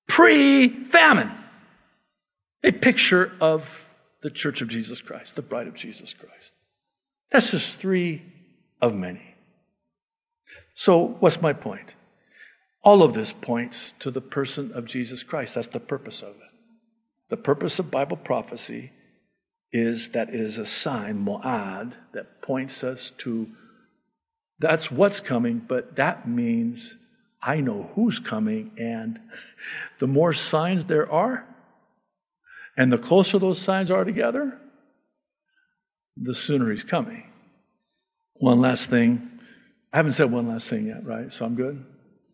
pre 0.07 0.85
famine. 0.85 1.31
A 2.63 2.71
picture 2.71 3.31
of 3.41 3.63
the 4.21 4.29
church 4.29 4.61
of 4.61 4.69
Jesus 4.69 5.01
Christ, 5.01 5.35
the 5.35 5.41
bride 5.41 5.67
of 5.67 5.75
Jesus 5.75 6.13
Christ. 6.13 6.51
That's 7.31 7.51
just 7.51 7.79
three 7.79 8.21
of 8.81 8.93
many. 8.93 9.35
So, 10.75 11.17
what's 11.19 11.41
my 11.41 11.53
point? 11.53 11.93
All 12.83 13.03
of 13.03 13.13
this 13.13 13.33
points 13.33 13.93
to 13.99 14.11
the 14.11 14.21
person 14.21 14.71
of 14.73 14.85
Jesus 14.85 15.23
Christ. 15.23 15.55
That's 15.55 15.67
the 15.67 15.79
purpose 15.79 16.21
of 16.21 16.29
it. 16.29 16.51
The 17.29 17.37
purpose 17.37 17.79
of 17.79 17.91
Bible 17.91 18.17
prophecy 18.17 18.91
is 19.73 20.09
that 20.09 20.29
it 20.29 20.39
is 20.39 20.59
a 20.59 20.65
sign, 20.65 21.17
mo'ad, 21.25 21.95
that 22.13 22.41
points 22.41 22.83
us 22.83 23.11
to 23.17 23.47
that's 24.59 24.89
what's 24.89 25.19
coming, 25.19 25.61
but 25.67 25.97
that 25.97 26.27
means 26.27 26.95
I 27.41 27.59
know 27.59 27.89
who's 27.95 28.19
coming, 28.19 28.71
and 28.77 29.19
the 29.99 30.07
more 30.07 30.33
signs 30.33 30.85
there 30.85 31.11
are, 31.11 31.45
and 32.77 32.93
the 32.93 32.97
closer 32.97 33.39
those 33.39 33.59
signs 33.59 33.91
are 33.91 34.05
together, 34.05 34.57
the 36.15 36.33
sooner 36.33 36.71
he's 36.71 36.83
coming. 36.83 37.23
One 38.35 38.61
last 38.61 38.89
thing. 38.89 39.29
I 39.91 39.97
haven't 39.97 40.13
said 40.13 40.31
one 40.31 40.47
last 40.47 40.67
thing 40.67 40.87
yet, 40.87 41.05
right? 41.05 41.33
So 41.33 41.45
I'm 41.45 41.55
good. 41.55 41.83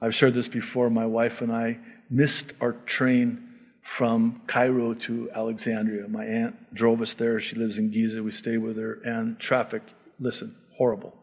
I've 0.01 0.13
shared 0.13 0.33
this 0.33 0.47
before. 0.47 0.89
My 0.89 1.05
wife 1.05 1.41
and 1.41 1.51
I 1.51 1.77
missed 2.09 2.53
our 2.61 2.73
train 2.73 3.48
from 3.97 4.39
Cairo 4.45 4.93
to 4.93 5.31
Alexandria. 5.35 6.07
My 6.07 6.23
aunt 6.23 6.73
drove 6.75 7.01
us 7.01 7.15
there. 7.15 7.39
She 7.39 7.55
lives 7.55 7.79
in 7.79 7.89
Giza. 7.89 8.21
We 8.21 8.31
stayed 8.31 8.59
with 8.59 8.77
her. 8.77 8.99
And 9.03 9.39
traffic, 9.39 9.81
listen, 10.19 10.55
horrible. 10.77 11.15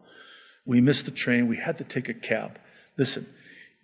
We 0.66 0.80
missed 0.80 1.04
the 1.04 1.12
train. 1.12 1.46
We 1.46 1.56
had 1.56 1.78
to 1.78 1.84
take 1.84 2.08
a 2.08 2.14
cab. 2.14 2.58
Listen, 2.98 3.24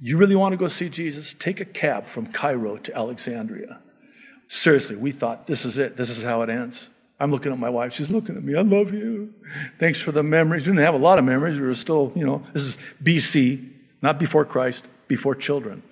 you 0.00 0.18
really 0.18 0.34
want 0.34 0.52
to 0.52 0.56
go 0.56 0.66
see 0.66 0.88
Jesus? 0.88 1.32
Take 1.38 1.60
a 1.60 1.64
cab 1.64 2.06
from 2.06 2.32
Cairo 2.32 2.76
to 2.78 2.94
Alexandria. 2.94 3.78
Seriously, 4.48 4.96
we 4.96 5.12
thought 5.12 5.46
this 5.46 5.64
is 5.64 5.78
it. 5.78 5.96
This 5.96 6.10
is 6.10 6.22
how 6.22 6.42
it 6.42 6.50
ends. 6.50 6.88
I'm 7.20 7.30
looking 7.30 7.52
at 7.52 7.58
my 7.58 7.70
wife. 7.70 7.94
She's 7.94 8.10
looking 8.10 8.36
at 8.36 8.42
me. 8.42 8.56
I 8.56 8.62
love 8.62 8.92
you. 8.92 9.32
Thanks 9.78 10.00
for 10.00 10.10
the 10.10 10.24
memories. 10.24 10.66
We 10.66 10.72
didn't 10.72 10.84
have 10.84 10.94
a 10.94 10.98
lot 10.98 11.20
of 11.20 11.24
memories. 11.24 11.58
We 11.58 11.66
were 11.66 11.76
still, 11.76 12.10
you 12.16 12.26
know, 12.26 12.44
this 12.52 12.64
is 12.64 12.76
BC, 13.02 13.70
not 14.02 14.18
before 14.18 14.44
Christ, 14.44 14.82
before 15.06 15.36
children, 15.36 15.84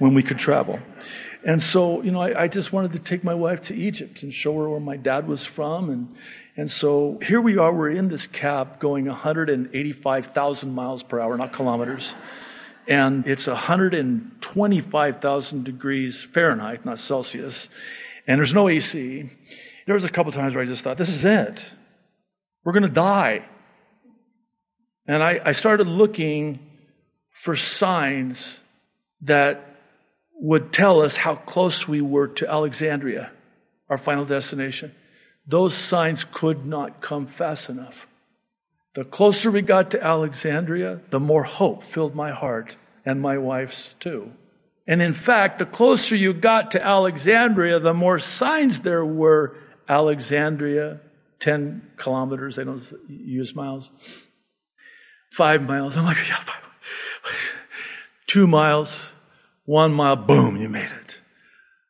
when 0.00 0.12
we 0.12 0.24
could 0.24 0.38
travel. 0.38 0.80
And 1.44 1.62
so, 1.62 2.02
you 2.02 2.10
know, 2.12 2.20
I, 2.20 2.44
I, 2.44 2.48
just 2.48 2.72
wanted 2.72 2.92
to 2.92 3.00
take 3.00 3.24
my 3.24 3.34
wife 3.34 3.64
to 3.64 3.74
Egypt 3.74 4.22
and 4.22 4.32
show 4.32 4.54
her 4.54 4.68
where 4.68 4.78
my 4.78 4.96
dad 4.96 5.26
was 5.26 5.44
from. 5.44 5.90
And, 5.90 6.14
and 6.56 6.70
so 6.70 7.18
here 7.20 7.40
we 7.40 7.58
are. 7.58 7.74
We're 7.74 7.90
in 7.90 8.06
this 8.08 8.28
cab 8.28 8.78
going 8.78 9.06
185,000 9.06 10.72
miles 10.72 11.02
per 11.02 11.18
hour, 11.18 11.36
not 11.36 11.52
kilometers. 11.52 12.14
And 12.86 13.26
it's 13.26 13.48
125,000 13.48 15.64
degrees 15.64 16.22
Fahrenheit, 16.22 16.84
not 16.84 17.00
Celsius. 17.00 17.68
And 18.28 18.38
there's 18.38 18.54
no 18.54 18.68
AC. 18.68 19.28
There 19.86 19.94
was 19.94 20.04
a 20.04 20.08
couple 20.08 20.30
times 20.30 20.54
where 20.54 20.62
I 20.62 20.66
just 20.66 20.84
thought, 20.84 20.96
this 20.96 21.08
is 21.08 21.24
it. 21.24 21.60
We're 22.62 22.72
going 22.72 22.84
to 22.84 22.88
die. 22.88 23.44
And 25.08 25.20
I, 25.22 25.40
I 25.44 25.52
started 25.52 25.86
looking 25.88 26.60
for 27.30 27.56
signs 27.56 28.60
that 29.22 29.71
would 30.42 30.72
tell 30.72 31.02
us 31.02 31.14
how 31.14 31.36
close 31.36 31.86
we 31.86 32.00
were 32.00 32.26
to 32.26 32.50
Alexandria, 32.50 33.30
our 33.88 33.96
final 33.96 34.24
destination. 34.24 34.92
Those 35.46 35.72
signs 35.72 36.24
could 36.24 36.66
not 36.66 37.00
come 37.00 37.28
fast 37.28 37.68
enough. 37.68 38.08
The 38.96 39.04
closer 39.04 39.52
we 39.52 39.62
got 39.62 39.92
to 39.92 40.02
Alexandria, 40.02 41.00
the 41.12 41.20
more 41.20 41.44
hope 41.44 41.84
filled 41.84 42.16
my 42.16 42.32
heart 42.32 42.76
and 43.06 43.22
my 43.22 43.38
wife's 43.38 43.94
too. 44.00 44.32
And 44.88 45.00
in 45.00 45.14
fact, 45.14 45.60
the 45.60 45.64
closer 45.64 46.16
you 46.16 46.32
got 46.32 46.72
to 46.72 46.84
Alexandria, 46.84 47.78
the 47.78 47.94
more 47.94 48.18
signs 48.18 48.80
there 48.80 49.04
were 49.04 49.56
Alexandria, 49.88 51.00
10 51.38 51.82
kilometers, 51.96 52.56
they 52.56 52.64
don't 52.64 52.82
use 53.08 53.54
miles. 53.54 53.88
Five 55.30 55.62
miles. 55.62 55.96
I'm 55.96 56.04
like, 56.04 56.16
yeah, 56.28 56.40
five. 56.40 56.56
Two 58.26 58.48
miles, 58.48 59.06
one 59.72 59.94
mile, 59.94 60.16
boom, 60.16 60.58
you 60.58 60.68
made 60.68 60.84
it. 60.84 61.16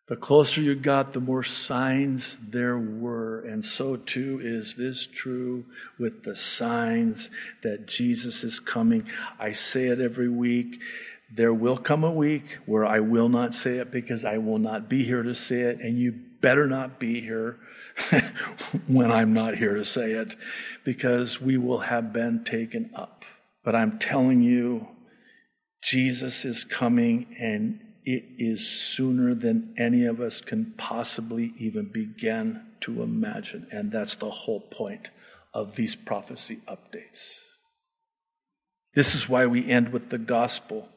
The 0.07 0.15
closer 0.15 0.61
you 0.61 0.77
got, 0.77 1.13
the 1.13 1.19
more 1.19 1.43
signs 1.43 2.37
there 2.41 2.79
were. 2.79 3.41
And 3.41 3.67
so 3.67 3.97
too 3.97 4.41
is 4.41 4.77
this 4.77 5.05
true 5.13 5.65
with 5.99 6.23
the 6.23 6.37
signs 6.37 7.29
that 7.65 7.87
Jesus 7.87 8.45
is 8.45 8.61
coming. 8.61 9.09
I 9.41 9.53
say 9.53 9.89
it 9.89 10.01
every 10.01 10.29
week. 10.29 10.79
There 11.35 11.53
will 11.53 11.77
come 11.77 12.05
a 12.05 12.11
week 12.13 12.45
where 12.67 12.87
I 12.87 13.01
will 13.01 13.29
not 13.29 13.53
say 13.53 13.79
it 13.79 13.91
because 13.91 14.25
I 14.25 14.39
will 14.39 14.59
not 14.59 14.89
be 14.89 15.05
here 15.05 15.25
to 15.25 15.35
say 15.35 15.63
it, 15.63 15.81
and 15.81 15.99
you 15.99 16.13
better 16.41 16.69
not 16.69 17.01
be 17.01 17.21
here 17.21 17.59
when 18.87 19.11
I'm 19.11 19.33
not 19.35 19.57
here 19.57 19.75
to 19.75 19.85
say 19.85 20.13
it, 20.13 20.37
because 20.85 21.41
we 21.41 21.57
will 21.57 21.81
have 21.81 22.13
been 22.13 22.45
taken 22.45 22.91
up. 22.95 23.25
But 23.65 23.75
I'm 23.75 23.99
telling 23.99 24.41
you, 24.41 24.87
Jesus 25.83 26.45
is 26.45 26.65
coming, 26.65 27.37
and 27.39 27.81
it 28.05 28.25
is 28.39 28.67
sooner 28.67 29.35
than 29.35 29.75
any 29.79 30.07
of 30.07 30.21
us 30.21 30.41
can 30.41 30.75
possibly 30.77 31.53
even 31.59 31.91
begin 31.93 32.61
to 32.83 33.03
imagine. 33.03 33.67
And 33.71 33.91
that's 33.91 34.15
the 34.17 34.31
whole 34.31 34.61
point 34.61 35.09
of 35.53 35.77
these 35.77 35.95
prophecy 35.95 36.61
updates. 36.69 37.21
This 38.95 39.15
is 39.15 39.29
why 39.29 39.47
we 39.47 39.71
end 39.71 39.93
with 39.93 40.11
the 40.11 40.19
gospel 40.19 40.89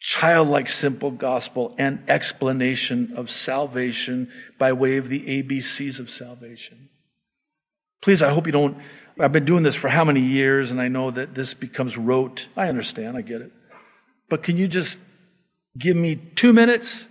childlike 0.00 0.68
simple 0.68 1.10
gospel 1.10 1.74
and 1.78 2.08
explanation 2.08 3.14
of 3.16 3.30
salvation 3.30 4.30
by 4.58 4.72
way 4.72 4.96
of 4.96 5.08
the 5.08 5.20
ABCs 5.20 5.98
of 5.98 6.10
salvation. 6.10 6.88
Please, 8.00 8.22
I 8.22 8.30
hope 8.30 8.46
you 8.46 8.52
don't. 8.52 8.78
I've 9.18 9.32
been 9.32 9.44
doing 9.44 9.64
this 9.64 9.74
for 9.74 9.88
how 9.88 10.04
many 10.04 10.20
years, 10.20 10.70
and 10.70 10.80
I 10.80 10.86
know 10.86 11.10
that 11.10 11.34
this 11.34 11.52
becomes 11.52 11.98
rote. 11.98 12.46
I 12.56 12.68
understand, 12.68 13.16
I 13.16 13.22
get 13.22 13.40
it. 13.40 13.52
But 14.28 14.42
can 14.42 14.56
you 14.56 14.68
just 14.68 14.98
give 15.76 15.96
me 15.96 16.16
two 16.16 16.52
minutes? 16.52 17.04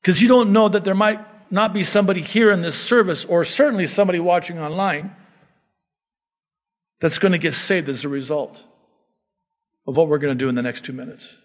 Because 0.00 0.20
you 0.20 0.28
don't 0.28 0.52
know 0.52 0.68
that 0.68 0.84
there 0.84 0.94
might 0.94 1.20
not 1.50 1.72
be 1.72 1.82
somebody 1.82 2.22
here 2.22 2.52
in 2.52 2.62
this 2.62 2.76
service, 2.76 3.24
or 3.24 3.44
certainly 3.44 3.86
somebody 3.86 4.18
watching 4.18 4.58
online, 4.58 5.14
that's 7.00 7.18
going 7.18 7.32
to 7.32 7.38
get 7.38 7.54
saved 7.54 7.88
as 7.88 8.04
a 8.04 8.08
result 8.08 8.60
of 9.86 9.96
what 9.96 10.08
we're 10.08 10.18
going 10.18 10.36
to 10.36 10.42
do 10.42 10.48
in 10.48 10.54
the 10.54 10.62
next 10.62 10.84
two 10.84 10.92
minutes. 10.92 11.36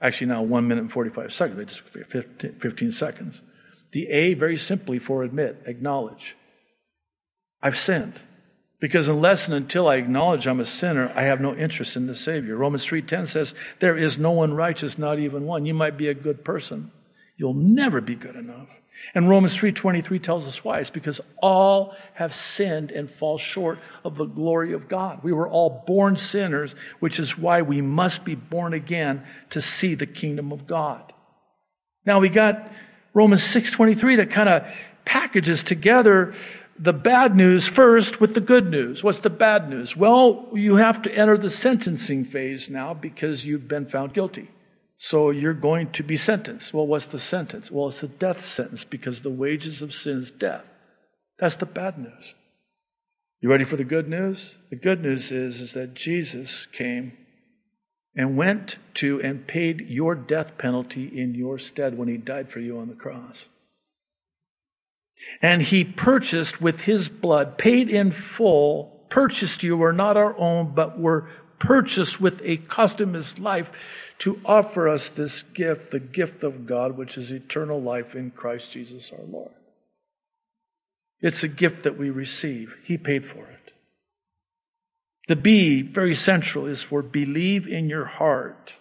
Actually, 0.00 0.28
now 0.28 0.42
one 0.42 0.68
minute 0.68 0.82
and 0.82 0.92
45 0.92 1.32
seconds. 1.32 1.70
Just 1.70 1.82
15, 2.10 2.58
15 2.60 2.92
seconds. 2.92 3.40
The 3.92 4.08
A, 4.08 4.34
very 4.34 4.58
simply 4.58 4.98
for 4.98 5.22
admit, 5.22 5.62
acknowledge. 5.66 6.36
I've 7.62 7.78
sinned. 7.78 8.20
Because 8.84 9.08
unless 9.08 9.46
and 9.46 9.54
until 9.54 9.88
I 9.88 9.94
acknowledge 9.94 10.46
I'm 10.46 10.60
a 10.60 10.66
sinner, 10.66 11.10
I 11.16 11.22
have 11.22 11.40
no 11.40 11.56
interest 11.56 11.96
in 11.96 12.06
the 12.06 12.14
Savior. 12.14 12.54
Romans 12.54 12.84
3:10 12.84 13.24
says, 13.24 13.54
"There 13.80 13.96
is 13.96 14.18
no 14.18 14.32
one 14.32 14.52
righteous, 14.52 14.98
not 14.98 15.18
even 15.18 15.46
one." 15.46 15.64
You 15.64 15.72
might 15.72 15.96
be 15.96 16.08
a 16.08 16.12
good 16.12 16.44
person. 16.44 16.90
You'll 17.38 17.54
never 17.54 18.02
be 18.02 18.14
good 18.14 18.36
enough. 18.36 18.68
And 19.14 19.26
Romans 19.26 19.56
3:23 19.56 20.18
tells 20.18 20.46
us 20.46 20.62
why. 20.62 20.80
It's 20.80 20.90
because 20.90 21.18
all 21.40 21.96
have 22.12 22.34
sinned 22.34 22.90
and 22.90 23.10
fall 23.10 23.38
short 23.38 23.78
of 24.04 24.18
the 24.18 24.26
glory 24.26 24.74
of 24.74 24.86
God. 24.86 25.20
We 25.22 25.32
were 25.32 25.48
all 25.48 25.82
born 25.86 26.16
sinners, 26.16 26.74
which 27.00 27.18
is 27.18 27.38
why 27.38 27.62
we 27.62 27.80
must 27.80 28.22
be 28.22 28.34
born 28.34 28.74
again 28.74 29.22
to 29.48 29.62
see 29.62 29.94
the 29.94 30.04
kingdom 30.04 30.52
of 30.52 30.66
God. 30.66 31.10
Now 32.04 32.20
we 32.20 32.28
got 32.28 32.70
Romans 33.14 33.44
6:23 33.44 34.16
that 34.16 34.28
kind 34.28 34.50
of 34.50 34.66
packages 35.06 35.62
together 35.62 36.34
the 36.78 36.92
bad 36.92 37.36
news 37.36 37.66
first 37.66 38.20
with 38.20 38.34
the 38.34 38.40
good 38.40 38.70
news. 38.70 39.02
What's 39.02 39.20
the 39.20 39.30
bad 39.30 39.68
news? 39.70 39.96
Well, 39.96 40.48
you 40.52 40.76
have 40.76 41.02
to 41.02 41.12
enter 41.12 41.36
the 41.36 41.50
sentencing 41.50 42.26
phase 42.26 42.68
now 42.68 42.94
because 42.94 43.44
you've 43.44 43.68
been 43.68 43.86
found 43.86 44.14
guilty. 44.14 44.50
So 44.96 45.30
you're 45.30 45.54
going 45.54 45.92
to 45.92 46.02
be 46.02 46.16
sentenced. 46.16 46.72
Well, 46.72 46.86
what's 46.86 47.06
the 47.06 47.18
sentence? 47.18 47.70
Well, 47.70 47.88
it's 47.88 48.02
a 48.02 48.08
death 48.08 48.46
sentence 48.46 48.84
because 48.84 49.20
the 49.20 49.30
wages 49.30 49.82
of 49.82 49.94
sin 49.94 50.22
is 50.22 50.30
death. 50.30 50.64
That's 51.38 51.56
the 51.56 51.66
bad 51.66 51.98
news. 51.98 52.34
You 53.40 53.50
ready 53.50 53.64
for 53.64 53.76
the 53.76 53.84
good 53.84 54.08
news? 54.08 54.54
The 54.70 54.76
good 54.76 55.02
news 55.02 55.30
is, 55.30 55.60
is 55.60 55.72
that 55.74 55.94
Jesus 55.94 56.66
came 56.66 57.12
and 58.16 58.36
went 58.36 58.78
to 58.94 59.20
and 59.20 59.46
paid 59.46 59.86
your 59.88 60.14
death 60.14 60.56
penalty 60.56 61.06
in 61.06 61.34
your 61.34 61.58
stead 61.58 61.98
when 61.98 62.08
he 62.08 62.16
died 62.16 62.50
for 62.50 62.60
you 62.60 62.78
on 62.78 62.88
the 62.88 62.94
cross. 62.94 63.46
And 65.40 65.62
he 65.62 65.84
purchased 65.84 66.60
with 66.60 66.80
his 66.80 67.08
blood, 67.08 67.58
paid 67.58 67.88
in 67.88 68.12
full, 68.12 69.06
purchased 69.08 69.62
you, 69.62 69.76
were 69.76 69.92
not 69.92 70.16
our 70.16 70.36
own, 70.38 70.74
but 70.74 70.98
were 70.98 71.28
purchased 71.58 72.20
with 72.20 72.40
a 72.42 72.56
custom 72.56 73.14
his 73.14 73.38
life 73.38 73.70
to 74.18 74.40
offer 74.44 74.88
us 74.88 75.08
this 75.10 75.42
gift, 75.54 75.90
the 75.90 76.00
gift 76.00 76.44
of 76.44 76.66
God, 76.66 76.96
which 76.96 77.16
is 77.16 77.30
eternal 77.30 77.80
life 77.80 78.14
in 78.14 78.30
Christ 78.30 78.72
Jesus 78.72 79.10
our 79.12 79.24
Lord. 79.24 79.50
It's 81.20 81.42
a 81.42 81.48
gift 81.48 81.84
that 81.84 81.98
we 81.98 82.10
receive. 82.10 82.74
He 82.84 82.98
paid 82.98 83.24
for 83.24 83.44
it. 83.44 83.72
The 85.26 85.36
B, 85.36 85.80
very 85.82 86.14
central, 86.14 86.66
is 86.66 86.82
for 86.82 87.02
believe 87.02 87.66
in 87.66 87.88
your 87.88 88.04
heart. 88.04 88.72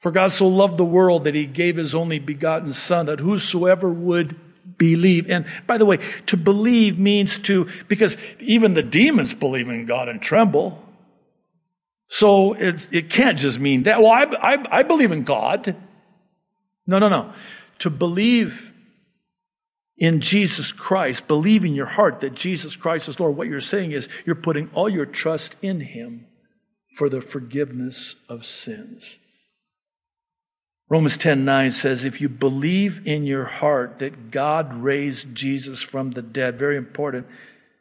For 0.00 0.10
God 0.10 0.32
so 0.32 0.48
loved 0.48 0.78
the 0.78 0.84
world 0.84 1.24
that 1.24 1.34
he 1.34 1.44
gave 1.46 1.76
his 1.76 1.94
only 1.94 2.18
begotten 2.18 2.72
Son, 2.72 3.06
that 3.06 3.20
whosoever 3.20 3.90
would 3.90 4.36
believe. 4.76 5.30
And 5.30 5.46
by 5.66 5.78
the 5.78 5.86
way, 5.86 5.98
to 6.26 6.36
believe 6.36 6.98
means 6.98 7.38
to, 7.40 7.68
because 7.88 8.16
even 8.40 8.74
the 8.74 8.82
demons 8.82 9.34
believe 9.34 9.68
in 9.68 9.86
God 9.86 10.08
and 10.08 10.20
tremble. 10.20 10.80
So 12.08 12.52
it, 12.54 12.86
it 12.92 13.10
can't 13.10 13.38
just 13.38 13.58
mean 13.58 13.84
that. 13.84 14.00
Well, 14.00 14.12
I, 14.12 14.24
I, 14.24 14.78
I 14.78 14.82
believe 14.82 15.12
in 15.12 15.24
God. 15.24 15.76
No, 16.86 16.98
no, 16.98 17.08
no. 17.08 17.32
To 17.80 17.90
believe 17.90 18.70
in 19.96 20.20
Jesus 20.20 20.72
Christ, 20.72 21.26
believe 21.26 21.64
in 21.64 21.74
your 21.74 21.86
heart 21.86 22.20
that 22.20 22.34
Jesus 22.34 22.76
Christ 22.76 23.08
is 23.08 23.18
Lord, 23.18 23.36
what 23.36 23.48
you're 23.48 23.60
saying 23.60 23.92
is 23.92 24.08
you're 24.26 24.34
putting 24.34 24.70
all 24.74 24.88
your 24.88 25.06
trust 25.06 25.54
in 25.62 25.80
Him 25.80 26.26
for 26.96 27.08
the 27.08 27.20
forgiveness 27.20 28.14
of 28.28 28.44
sins. 28.44 29.16
Romans 30.88 31.16
10:9 31.16 31.72
says 31.72 32.04
if 32.04 32.20
you 32.20 32.28
believe 32.28 33.06
in 33.06 33.24
your 33.24 33.44
heart 33.44 34.00
that 34.00 34.30
God 34.30 34.74
raised 34.74 35.34
Jesus 35.34 35.80
from 35.80 36.10
the 36.10 36.22
dead, 36.22 36.58
very 36.58 36.76
important. 36.76 37.26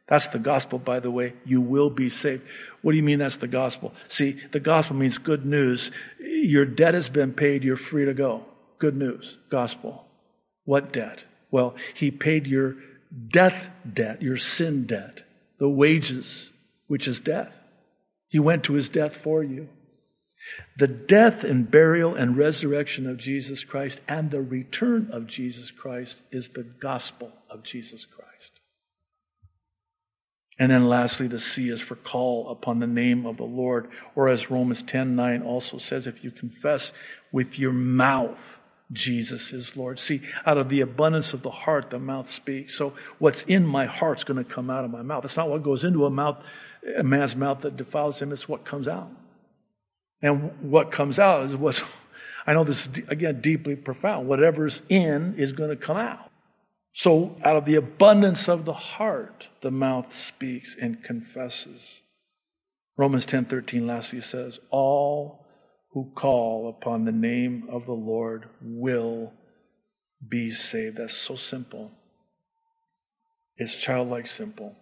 That's 0.08 0.28
the 0.30 0.40
gospel 0.40 0.80
by 0.80 1.00
the 1.00 1.12
way, 1.12 1.34
you 1.46 1.60
will 1.60 1.90
be 1.90 2.10
saved. 2.10 2.44
What 2.82 2.92
do 2.92 2.98
you 2.98 3.04
mean 3.04 3.20
that's 3.20 3.38
the 3.38 3.48
gospel? 3.48 3.94
See, 4.08 4.40
the 4.52 4.60
gospel 4.60 4.96
means 4.96 5.18
good 5.18 5.46
news. 5.46 5.92
Your 6.20 6.66
debt 6.66 6.94
has 6.94 7.10
been 7.10 7.34
paid, 7.34 7.64
you're 7.64 7.76
free 7.76 8.06
to 8.06 8.14
go. 8.14 8.46
Good 8.80 8.96
news, 8.96 9.38
gospel. 9.50 10.06
What 10.66 10.94
debt? 10.94 11.24
Well, 11.52 11.76
he 11.96 12.12
paid 12.12 12.48
your 12.48 12.76
death 13.28 13.64
debt, 13.92 14.22
your 14.22 14.38
sin 14.38 14.86
debt, 14.86 15.22
the 15.60 15.70
wages, 15.70 16.50
which 16.88 17.08
is 17.08 17.20
death. 17.20 17.54
He 18.30 18.40
went 18.40 18.66
to 18.66 18.74
his 18.74 18.90
death 18.90 19.16
for 19.18 19.44
you. 19.44 19.68
The 20.78 20.88
death 20.88 21.44
and 21.44 21.70
burial 21.70 22.16
and 22.16 22.38
resurrection 22.38 23.08
of 23.08 23.18
Jesus 23.18 23.64
Christ 23.64 24.00
and 24.08 24.30
the 24.30 24.42
return 24.42 25.10
of 25.12 25.28
Jesus 25.28 25.72
Christ 25.72 26.18
is 26.32 26.50
the 26.50 26.64
gospel 26.64 27.32
of 27.50 27.64
Jesus 27.64 28.06
Christ. 28.06 28.60
And 30.60 30.72
then 30.72 30.88
lastly, 30.88 31.28
the 31.28 31.40
C 31.40 31.70
is 31.70 31.82
for 31.82 31.96
call 31.96 32.50
upon 32.50 32.80
the 32.80 32.88
name 32.88 33.26
of 33.26 33.38
the 33.38 33.44
Lord. 33.44 33.90
Or 34.16 34.30
as 34.30 34.52
Romans 34.52 34.84
10 34.84 35.16
9 35.16 35.42
also 35.42 35.78
says, 35.78 36.08
if 36.08 36.24
you 36.24 36.32
confess 36.32 36.92
with 37.32 37.58
your 37.58 37.74
mouth 37.74 38.60
Jesus 38.94 39.54
is 39.54 39.76
Lord. 39.76 40.00
See, 40.00 40.22
out 40.46 40.58
of 40.58 40.70
the 40.70 40.82
abundance 40.82 41.34
of 41.34 41.42
the 41.42 41.50
heart, 41.50 41.90
the 41.90 42.00
mouth 42.00 42.30
speaks. 42.30 42.76
So 42.76 42.94
what's 43.18 43.44
in 43.44 43.66
my 43.66 43.86
heart's 43.86 44.24
going 44.24 44.44
to 44.44 44.50
come 44.50 44.70
out 44.70 44.86
of 44.86 44.92
my 44.92 45.02
mouth. 45.02 45.26
It's 45.26 45.38
not 45.38 45.50
what 45.50 45.64
goes 45.64 45.84
into 45.84 46.06
a 46.06 46.10
mouth, 46.10 46.38
a 46.98 47.04
man's 47.04 47.36
mouth 47.36 47.62
that 47.62 47.76
defiles 47.76 48.20
him, 48.20 48.32
it's 48.32 48.48
what 48.48 48.66
comes 48.66 48.88
out. 48.88 49.10
And 50.24 50.72
what 50.72 50.92
comes 50.92 51.20
out 51.20 51.50
is 51.50 51.56
what 51.56 51.84
I 52.48 52.54
know 52.54 52.64
this 52.64 52.86
is, 52.86 52.98
again, 53.10 53.42
deeply 53.42 53.76
profound. 53.76 54.28
Whatever's 54.28 54.82
in 54.90 55.36
is 55.38 55.52
going 55.52 55.70
to 55.70 55.76
come 55.76 55.98
out. 55.98 56.32
So, 56.94 57.38
out 57.44 57.58
of 57.58 57.66
the 57.66 57.76
abundance 57.76 58.48
of 58.48 58.66
the 58.66 58.74
heart, 58.74 59.48
the 59.62 59.72
mouth 59.72 60.14
speaks 60.14 60.76
and 60.80 61.04
confesses. 61.04 62.02
Romans 62.98 63.26
10:13 63.26 63.88
lastly 63.88 64.22
says, 64.22 64.60
"All 64.70 65.46
who 65.92 66.12
call 66.16 66.70
upon 66.70 67.06
the 67.06 67.12
name 67.12 67.68
of 67.70 67.86
the 67.86 67.94
Lord 67.94 68.48
will 68.62 69.34
be 70.28 70.52
saved." 70.52 70.98
That's 70.98 71.14
so 71.14 71.36
simple. 71.36 71.92
It's 73.58 73.82
childlike 73.82 74.28
simple. 74.28 74.76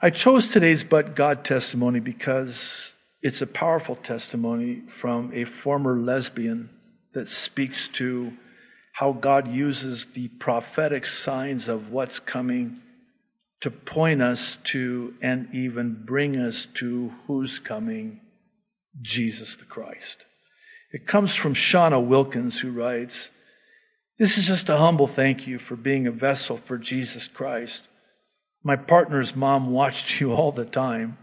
I 0.00 0.10
chose 0.10 0.48
today's 0.48 0.84
but 0.84 1.14
God 1.14 1.44
testimony 1.44 2.00
because 2.00 2.92
it's 3.22 3.42
a 3.42 3.46
powerful 3.46 3.96
testimony 3.96 4.82
from 4.86 5.32
a 5.34 5.44
former 5.44 5.98
lesbian 5.98 6.70
that 7.14 7.28
speaks 7.28 7.88
to 7.88 8.32
how 8.92 9.12
God 9.12 9.52
uses 9.52 10.06
the 10.14 10.28
prophetic 10.28 11.06
signs 11.06 11.68
of 11.68 11.90
what's 11.90 12.20
coming 12.20 12.80
to 13.60 13.70
point 13.70 14.22
us 14.22 14.58
to 14.64 15.14
and 15.20 15.48
even 15.52 16.02
bring 16.04 16.36
us 16.36 16.66
to 16.74 17.12
who's 17.26 17.58
coming 17.58 18.20
Jesus 19.02 19.56
the 19.56 19.64
Christ. 19.64 20.18
It 20.92 21.06
comes 21.06 21.34
from 21.34 21.54
Shauna 21.54 22.04
Wilkins, 22.04 22.58
who 22.60 22.70
writes, 22.70 23.28
This 24.18 24.38
is 24.38 24.46
just 24.46 24.68
a 24.68 24.78
humble 24.78 25.06
thank 25.06 25.46
you 25.46 25.58
for 25.58 25.76
being 25.76 26.06
a 26.06 26.12
vessel 26.12 26.56
for 26.56 26.78
Jesus 26.78 27.26
Christ. 27.28 27.82
My 28.62 28.76
partner's 28.76 29.34
mom 29.36 29.70
watched 29.70 30.20
you 30.20 30.32
all 30.32 30.52
the 30.52 30.64
time. 30.64 31.18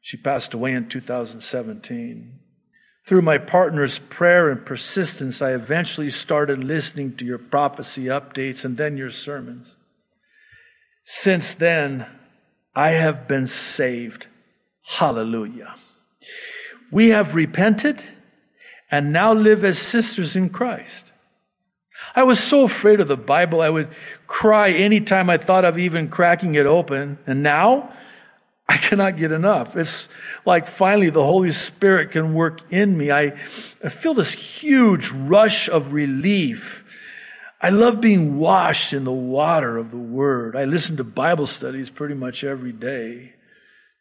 She 0.00 0.16
passed 0.16 0.54
away 0.54 0.72
in 0.72 0.88
2017. 0.88 2.38
Through 3.06 3.22
my 3.22 3.38
partner's 3.38 3.98
prayer 3.98 4.50
and 4.50 4.64
persistence, 4.66 5.40
I 5.40 5.52
eventually 5.52 6.10
started 6.10 6.62
listening 6.62 7.16
to 7.16 7.24
your 7.24 7.38
prophecy 7.38 8.04
updates 8.04 8.64
and 8.64 8.76
then 8.76 8.96
your 8.96 9.10
sermons. 9.10 9.66
Since 11.06 11.54
then, 11.54 12.06
I 12.74 12.90
have 12.90 13.26
been 13.26 13.46
saved. 13.46 14.26
Hallelujah. 14.84 15.74
We 16.90 17.08
have 17.08 17.34
repented 17.34 18.02
and 18.90 19.12
now 19.12 19.32
live 19.32 19.64
as 19.64 19.78
sisters 19.78 20.36
in 20.36 20.50
Christ. 20.50 21.04
I 22.14 22.22
was 22.22 22.42
so 22.42 22.62
afraid 22.62 23.00
of 23.00 23.08
the 23.08 23.16
Bible, 23.16 23.60
I 23.60 23.68
would 23.68 23.88
cry 24.26 24.70
anytime 24.70 25.28
I 25.28 25.38
thought 25.38 25.64
of 25.64 25.78
even 25.78 26.08
cracking 26.08 26.54
it 26.54 26.66
open. 26.66 27.18
And 27.26 27.42
now, 27.42 27.92
I 28.68 28.76
cannot 28.76 29.16
get 29.16 29.32
enough. 29.32 29.76
It's 29.76 30.08
like 30.44 30.68
finally 30.68 31.08
the 31.08 31.24
Holy 31.24 31.52
Spirit 31.52 32.12
can 32.12 32.34
work 32.34 32.60
in 32.70 32.96
me. 32.96 33.10
I, 33.10 33.32
I 33.82 33.88
feel 33.88 34.12
this 34.12 34.32
huge 34.32 35.10
rush 35.10 35.68
of 35.70 35.92
relief. 35.94 36.84
I 37.60 37.70
love 37.70 38.00
being 38.00 38.38
washed 38.38 38.92
in 38.92 39.04
the 39.04 39.12
water 39.12 39.78
of 39.78 39.90
the 39.90 39.96
Word. 39.96 40.54
I 40.54 40.64
listen 40.64 40.98
to 40.98 41.04
Bible 41.04 41.46
studies 41.46 41.88
pretty 41.88 42.14
much 42.14 42.44
every 42.44 42.72
day. 42.72 43.32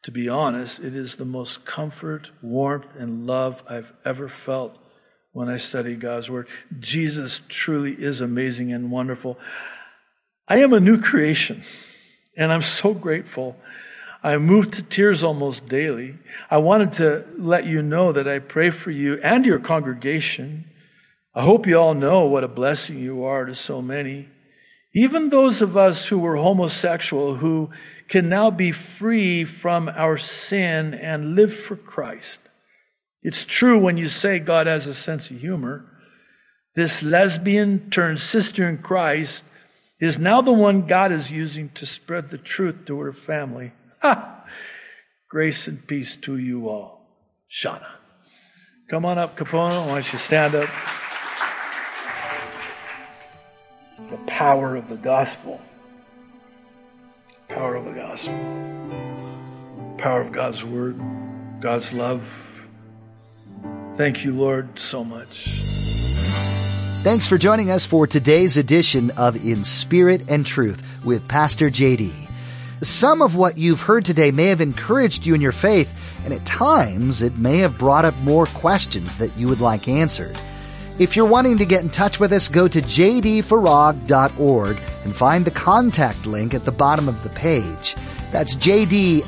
To 0.03 0.12
be 0.12 0.30
honest, 0.30 0.80
it 0.80 0.95
is 0.95 1.15
the 1.15 1.25
most 1.25 1.65
comfort, 1.65 2.30
warmth, 2.41 2.88
and 2.99 3.25
love 3.25 3.63
I've 3.69 3.91
ever 4.06 4.30
felt 4.30 4.77
when 5.32 5.49
I 5.49 5.58
study 5.58 5.95
God's 5.95 6.30
Word. 6.30 6.47
Jesus 6.80 7.41
truly 7.47 7.93
is 7.93 8.21
amazing 8.21 8.73
and 8.73 8.91
wonderful. 8.91 9.39
I 10.47 10.58
am 10.58 10.73
a 10.73 10.80
new 10.80 11.01
creation, 11.01 11.63
and 12.38 12.53
I'm 12.53 12.62
so 12.62 12.93
grateful. 12.93 13.56
I 14.23 14.38
moved 14.38 14.73
to 14.73 14.82
tears 14.82 15.23
almost 15.23 15.67
daily. 15.67 16.15
I 16.49 16.58
wanted 16.58 16.93
to 16.93 17.25
let 17.38 17.65
you 17.65 17.82
know 17.82 18.12
that 18.13 18.27
I 18.27 18.39
pray 18.39 18.71
for 18.71 18.91
you 18.91 19.19
and 19.23 19.45
your 19.45 19.60
congregation. 19.60 20.65
I 21.36 21.43
hope 21.43 21.67
you 21.67 21.77
all 21.77 21.93
know 21.93 22.25
what 22.25 22.43
a 22.43 22.47
blessing 22.47 22.99
you 22.99 23.23
are 23.25 23.45
to 23.45 23.56
so 23.56 23.82
many. 23.82 24.27
Even 24.93 25.30
those 25.30 25.62
of 25.62 25.77
us 25.77 26.08
who 26.08 26.17
were 26.17 26.36
homosexual, 26.36 27.36
who 27.36 27.69
can 28.08 28.30
now 28.30 28.49
be 28.49 28.71
free 28.71 29.45
from 29.45 29.89
our 29.89 30.17
sin 30.17 30.93
and 30.95 31.36
live 31.36 31.53
for 31.56 31.75
Christ. 31.75 32.39
It's 33.21 33.43
true 33.43 33.80
when 33.80 33.97
you 33.97 34.08
say 34.08 34.39
God 34.39 34.67
has 34.67 34.88
a 34.88 34.95
sense 34.95 35.30
of 35.30 35.39
humor. 35.39 35.86
This 36.75 37.03
lesbian 37.03 37.89
turned 37.89 38.19
sister 38.19 38.67
in 38.67 38.80
Christ 38.80 39.43
is 39.99 40.17
now 40.17 40.41
the 40.41 40.53
one 40.53 40.88
God 40.88 41.12
is 41.12 41.30
using 41.30 41.69
to 41.75 41.86
spread 41.86 42.30
the 42.30 42.38
truth 42.38 42.86
to 42.86 42.99
her 42.99 43.12
family. 43.12 43.73
Grace 45.29 45.67
and 45.67 45.86
peace 45.88 46.15
to 46.17 46.38
you 46.38 46.69
all. 46.69 47.05
Shauna. 47.51 47.88
Come 48.89 49.05
on 49.05 49.17
up, 49.17 49.38
Capone. 49.38 49.88
Why 49.88 49.93
don't 49.93 50.13
you 50.13 50.19
stand 50.19 50.55
up? 50.55 50.69
The 54.10 54.17
power 54.27 54.75
of 54.75 54.88
the 54.88 54.95
gospel. 54.95 55.60
Power 57.49 57.75
of 57.75 57.86
the 57.86 57.91
gospel. 57.91 58.33
Power 59.97 60.21
of 60.21 60.31
God's 60.31 60.63
word. 60.63 61.01
God's 61.60 61.91
love. 61.91 62.65
Thank 63.97 64.23
you, 64.23 64.33
Lord, 64.33 64.79
so 64.79 65.03
much. 65.03 65.45
Thanks 67.03 67.27
for 67.27 67.38
joining 67.38 67.71
us 67.71 67.86
for 67.86 68.05
today's 68.05 68.57
edition 68.57 69.12
of 69.12 69.36
In 69.36 69.63
Spirit 69.63 70.29
and 70.29 70.45
Truth 70.45 71.03
with 71.05 71.27
Pastor 71.27 71.69
JD. 71.69 72.26
Some 72.83 73.23
of 73.23 73.35
what 73.35 73.57
you've 73.57 73.81
heard 73.81 74.05
today 74.05 74.29
may 74.29 74.45
have 74.47 74.61
encouraged 74.61 75.25
you 75.25 75.33
in 75.33 75.41
your 75.41 75.51
faith, 75.51 75.91
and 76.23 76.31
at 76.31 76.45
times 76.45 77.23
it 77.23 77.35
may 77.35 77.57
have 77.57 77.79
brought 77.79 78.05
up 78.05 78.15
more 78.19 78.45
questions 78.45 79.15
that 79.15 79.35
you 79.35 79.47
would 79.47 79.59
like 79.59 79.87
answered. 79.87 80.37
If 80.99 81.15
you're 81.15 81.25
wanting 81.25 81.57
to 81.57 81.65
get 81.65 81.81
in 81.81 81.89
touch 81.89 82.19
with 82.19 82.31
us, 82.31 82.47
go 82.47 82.67
to 82.67 82.79
jdfarag.org 82.81 84.79
and 85.03 85.15
find 85.15 85.45
the 85.45 85.51
contact 85.51 86.27
link 86.27 86.53
at 86.53 86.65
the 86.65 86.71
bottom 86.71 87.07
of 87.07 87.23
the 87.23 87.29
page. 87.29 87.95
That's 88.31 88.55
jdfarag.org. 88.55 89.23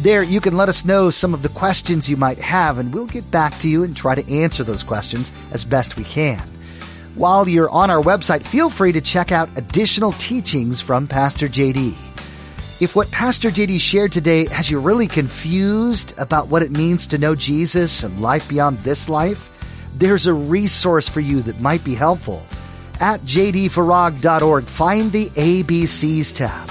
There, 0.00 0.22
you 0.22 0.40
can 0.40 0.56
let 0.56 0.68
us 0.68 0.84
know 0.84 1.10
some 1.10 1.34
of 1.34 1.42
the 1.42 1.48
questions 1.48 2.08
you 2.08 2.16
might 2.16 2.38
have, 2.38 2.78
and 2.78 2.92
we'll 2.92 3.06
get 3.06 3.30
back 3.30 3.60
to 3.60 3.68
you 3.68 3.84
and 3.84 3.96
try 3.96 4.16
to 4.16 4.32
answer 4.32 4.64
those 4.64 4.82
questions 4.82 5.32
as 5.52 5.64
best 5.64 5.96
we 5.96 6.04
can. 6.04 6.42
While 7.14 7.48
you're 7.48 7.70
on 7.70 7.90
our 7.90 8.02
website, 8.02 8.44
feel 8.44 8.70
free 8.70 8.92
to 8.92 9.00
check 9.00 9.32
out 9.32 9.48
additional 9.56 10.12
teachings 10.12 10.80
from 10.80 11.06
Pastor 11.06 11.48
JD. 11.48 11.94
If 12.80 12.94
what 12.94 13.10
Pastor 13.10 13.50
JD 13.50 13.80
shared 13.80 14.12
today 14.12 14.46
has 14.46 14.70
you 14.70 14.78
really 14.78 15.08
confused 15.08 16.14
about 16.16 16.46
what 16.46 16.62
it 16.62 16.70
means 16.70 17.08
to 17.08 17.18
know 17.18 17.34
Jesus 17.34 18.04
and 18.04 18.20
life 18.20 18.46
beyond 18.48 18.78
this 18.78 19.08
life, 19.08 19.50
there's 19.94 20.26
a 20.26 20.32
resource 20.34 21.08
for 21.08 21.20
you 21.20 21.42
that 21.42 21.60
might 21.60 21.82
be 21.82 21.94
helpful. 21.94 22.42
At 23.00 23.20
jdfarag.org, 23.22 24.64
find 24.64 25.10
the 25.10 25.26
ABCs 25.30 26.34
tab. 26.34 26.70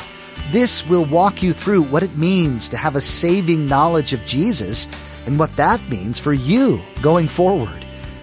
This 0.52 0.86
will 0.88 1.04
walk 1.06 1.44
you 1.44 1.52
through 1.52 1.82
what 1.82 2.04
it 2.04 2.18
means 2.18 2.70
to 2.70 2.78
have 2.78 2.96
a 2.96 3.02
saving 3.02 3.68
knowledge 3.68 4.14
of 4.14 4.26
Jesus 4.26 4.88
and 5.26 5.38
what 5.38 5.54
that 5.58 5.82
means 5.90 6.20
for 6.20 6.32
you 6.32 6.82
going 7.02 7.28
forward. 7.28 7.86